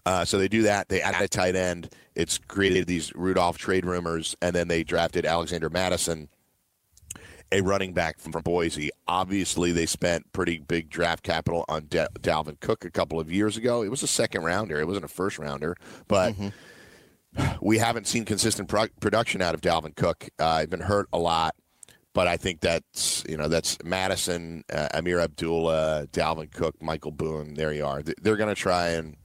[0.06, 0.88] uh, so they do that.
[0.88, 1.94] They add a tight end.
[2.14, 6.28] It's created these Rudolph trade rumors, and then they drafted Alexander Mattison,
[7.52, 8.90] a running back from, from Boise.
[9.08, 13.56] Obviously, they spent pretty big draft capital on Da- Dalvin Cook a couple of years
[13.56, 13.82] ago.
[13.82, 14.78] It was a second rounder.
[14.80, 15.76] It wasn't a first rounder,
[16.08, 16.34] but
[17.60, 20.28] we haven't seen consistent pro- production out of Dalvin Cook.
[20.38, 21.54] Uh, he's been hurt a lot,
[22.12, 27.54] but I think that's you know that's Mattison, uh, Ameer Abdullah, Dalvin Cook, Michael Boone.
[27.54, 28.02] There you are.
[28.02, 29.16] They- They're going to try and.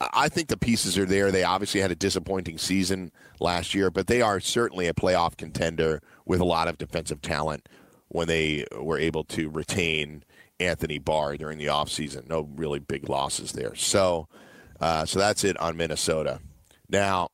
[0.00, 1.32] I think the pieces are there.
[1.32, 6.00] They obviously had a disappointing season last year, but they are certainly a playoff contender
[6.24, 7.68] with a lot of defensive talent
[8.08, 10.22] when they were able to retain
[10.60, 12.28] Anthony Barr during the offseason.
[12.28, 13.74] No really big losses there.
[13.74, 14.28] So,
[14.80, 16.40] uh, so that's it on Minnesota.
[16.88, 17.28] Now,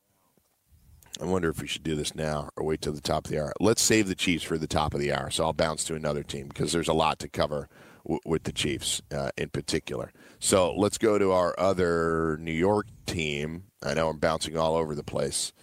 [1.20, 3.40] I wonder if we should do this now or wait till the top of the
[3.40, 3.52] hour.
[3.60, 5.30] Let's save the Chiefs for the top of the hour.
[5.30, 7.68] So I'll bounce to another team because there's a lot to cover
[8.04, 10.12] w- with the Chiefs uh, in particular.
[10.44, 13.64] So let's go to our other New York team.
[13.82, 15.54] I know I'm bouncing all over the place,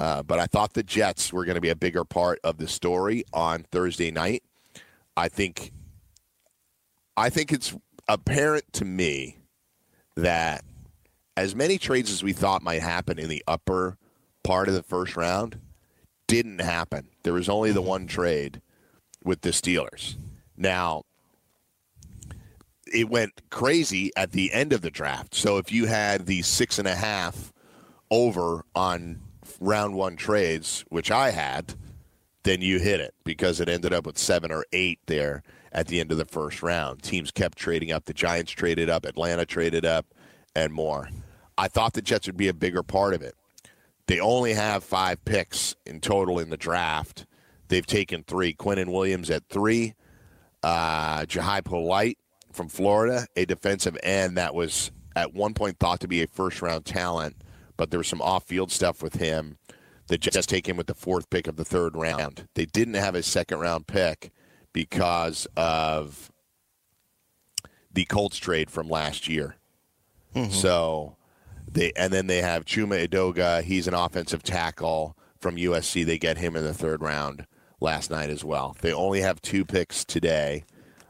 [0.00, 2.66] uh, but I thought the Jets were going to be a bigger part of the
[2.66, 4.42] story on Thursday night.
[5.16, 5.70] I think,
[7.16, 7.76] I think it's
[8.08, 9.38] apparent to me
[10.16, 10.64] that
[11.36, 13.98] as many trades as we thought might happen in the upper
[14.42, 15.60] part of the first round
[16.26, 17.06] didn't happen.
[17.22, 18.60] There was only the one trade
[19.22, 20.16] with the Steelers.
[20.56, 21.04] Now,
[22.94, 25.34] it went crazy at the end of the draft.
[25.34, 27.52] So if you had the six and a half
[28.10, 29.20] over on
[29.60, 31.74] round one trades, which I had,
[32.44, 35.42] then you hit it because it ended up with seven or eight there
[35.72, 37.02] at the end of the first round.
[37.02, 38.04] Teams kept trading up.
[38.04, 40.06] The Giants traded up, Atlanta traded up,
[40.54, 41.08] and more.
[41.58, 43.34] I thought the Jets would be a bigger part of it.
[44.06, 47.26] They only have five picks in total in the draft.
[47.68, 48.52] They've taken three.
[48.52, 49.94] Quinnen Williams at three.
[50.62, 52.18] Uh, Jachai Polite
[52.54, 56.62] from Florida, a defensive end that was at one point thought to be a first
[56.62, 57.36] round talent,
[57.76, 59.58] but there was some off field stuff with him.
[60.06, 62.46] The Jets take him with the fourth pick of the third round.
[62.54, 64.30] They didn't have a second round pick
[64.72, 66.30] because of
[67.92, 69.56] the Colts trade from last year.
[70.34, 70.52] Mm-hmm.
[70.52, 71.16] So
[71.70, 73.62] they and then they have Chuma Edoga.
[73.62, 76.04] He's an offensive tackle from USC.
[76.04, 77.46] They get him in the third round
[77.80, 78.76] last night as well.
[78.80, 80.64] They only have two picks today.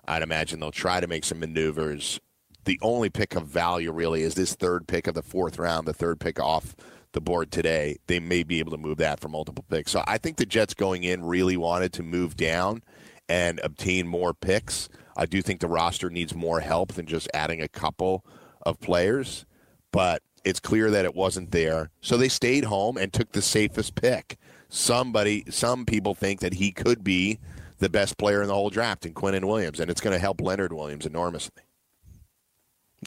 [0.07, 2.20] I'd imagine they'll try to make some maneuvers.
[2.64, 5.92] The only pick of value really is this third pick of the fourth round, the
[5.92, 6.74] third pick off
[7.12, 7.96] the board today.
[8.07, 9.92] They may be able to move that for multiple picks.
[9.92, 12.82] So I think the Jets going in really wanted to move down
[13.28, 14.88] and obtain more picks.
[15.16, 18.24] I do think the roster needs more help than just adding a couple
[18.62, 19.46] of players,
[19.92, 21.90] but it's clear that it wasn't there.
[22.00, 24.36] So they stayed home and took the safest pick.
[24.68, 27.38] Somebody, some people think that he could be
[27.79, 30.41] the best player in the whole draft in Quinnen Williams, and it's going to help
[30.41, 31.62] Leonard Williams enormously.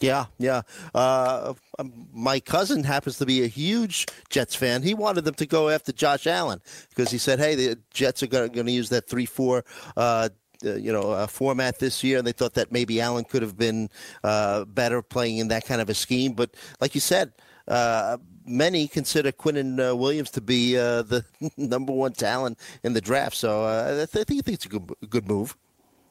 [0.02, 0.62] Yeah, yeah.
[0.94, 4.84] Uh, um, my cousin happens to be a huge Jets fan.
[4.84, 8.28] He wanted them to go after Josh Allen because he said, "Hey, the Jets are
[8.28, 9.66] going to use that three-four
[9.96, 10.30] uh,
[10.66, 13.58] uh, you know uh, format this year, and they thought that maybe Allen could have
[13.58, 13.90] been
[14.24, 16.34] uh, better playing in that kind of a scheme.
[16.34, 17.34] But like you said,
[17.68, 21.26] uh, many consider Quinnen uh, Williams to be uh, the
[21.58, 23.36] number one talent in the draft.
[23.36, 25.56] So I, th- I think it's a good, good move.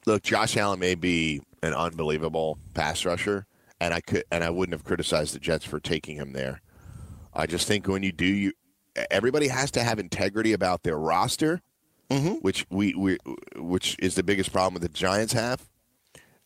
[0.07, 3.47] Look, Josh Allen may be an unbelievable pass rusher,
[3.81, 6.61] and I could and I wouldn't have criticized the Jets for taking him there.
[7.35, 8.53] I just think when you do, you
[9.11, 11.61] everybody has to have integrity about their roster
[12.11, 12.35] mm-hmm.
[12.35, 13.19] which we, we
[13.57, 15.69] which is the biggest problem that the Giants have,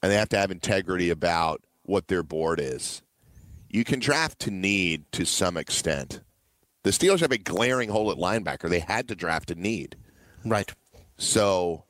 [0.02, 3.02] and they have to have integrity about what their board is.
[3.70, 6.20] You can draft to need to some extent.
[6.82, 8.68] The Steelers have a glaring hole at linebacker.
[8.68, 9.96] They had to draft to need.
[10.44, 10.72] Right.
[11.18, 11.84] So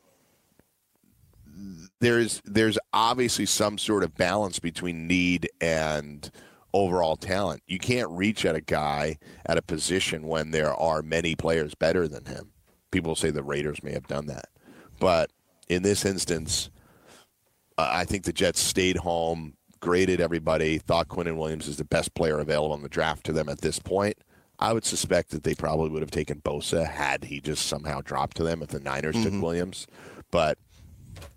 [2.01, 6.31] there's there's obviously some sort of balance between need and
[6.73, 7.63] overall talent.
[7.67, 12.07] You can't reach at a guy at a position when there are many players better
[12.07, 12.53] than him
[12.91, 14.49] people say the Raiders may have done that.
[14.99, 15.31] But
[15.69, 16.71] in this instance,
[17.79, 22.15] uh, I think the Jets stayed home, graded everybody, thought Quinnen Williams is the best
[22.15, 24.17] player available in the draft to them at this point.
[24.59, 28.37] I would suspect that they probably would have taken Bosa had he just somehow dropped
[28.37, 29.37] to them if the Niners mm-hmm.
[29.37, 29.87] took Williams.
[30.31, 30.59] But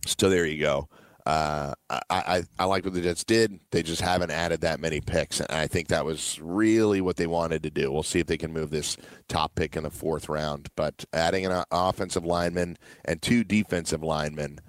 [0.05, 0.89] so there you go.
[1.25, 3.57] Uh, I, I, I like what the Jets did.
[3.71, 7.27] They just haven't added that many picks, and I think that was really what they
[7.27, 7.91] wanted to do.
[7.91, 8.97] We'll see if they can move this
[9.29, 10.67] top pick in the fourth round.
[10.75, 14.59] But adding an offensive lineman and two defensive linemen,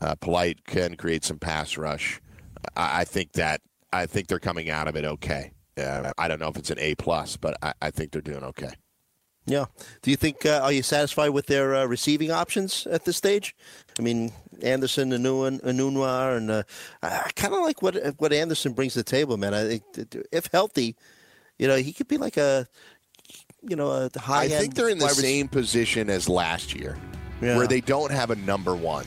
[0.00, 2.22] uh, Polite can create some pass rush.
[2.76, 3.60] I, I, think that
[3.92, 5.52] I think they're coming out of it okay.
[5.76, 8.42] Uh, I don't know if it's an A plus, but I, I think they're doing
[8.42, 8.72] okay.
[9.48, 9.64] Yeah.
[10.02, 13.56] Do you think uh, are you satisfied with their uh, receiving options at this stage?
[13.98, 14.30] I mean,
[14.62, 16.62] Anderson, Enunwa, and uh,
[17.02, 19.54] I kind of like what what Anderson brings to the table, man.
[19.54, 19.82] I think
[20.30, 20.96] if healthy,
[21.58, 22.66] you know, he could be like a
[23.62, 24.44] you know a high.
[24.44, 26.98] I think they're in the same position as last year,
[27.40, 27.56] yeah.
[27.56, 29.06] where they don't have a number one,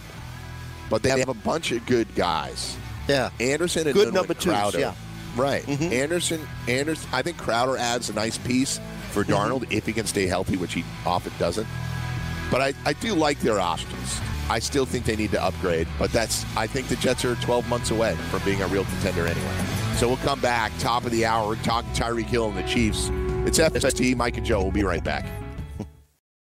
[0.89, 2.77] but they have a bunch of good guys.
[3.07, 4.51] Yeah, Anderson and good number two.
[4.51, 4.93] Yeah,
[5.35, 5.63] right.
[5.63, 5.93] Mm-hmm.
[5.93, 7.09] Anderson, Anderson.
[7.11, 8.79] I think Crowder adds a nice piece
[9.11, 9.33] for mm-hmm.
[9.33, 9.73] Darnold mm-hmm.
[9.73, 11.67] if he can stay healthy, which he often doesn't.
[12.49, 14.19] But I, I do like their options.
[14.49, 17.67] I still think they need to upgrade, but that's I think the Jets are 12
[17.69, 19.65] months away from being a real contender anyway.
[19.95, 23.09] So we'll come back top of the hour, talk Tyreek Hill and the Chiefs.
[23.45, 24.15] It's FST.
[24.15, 24.61] Mike and Joe.
[24.61, 25.25] We'll be right back.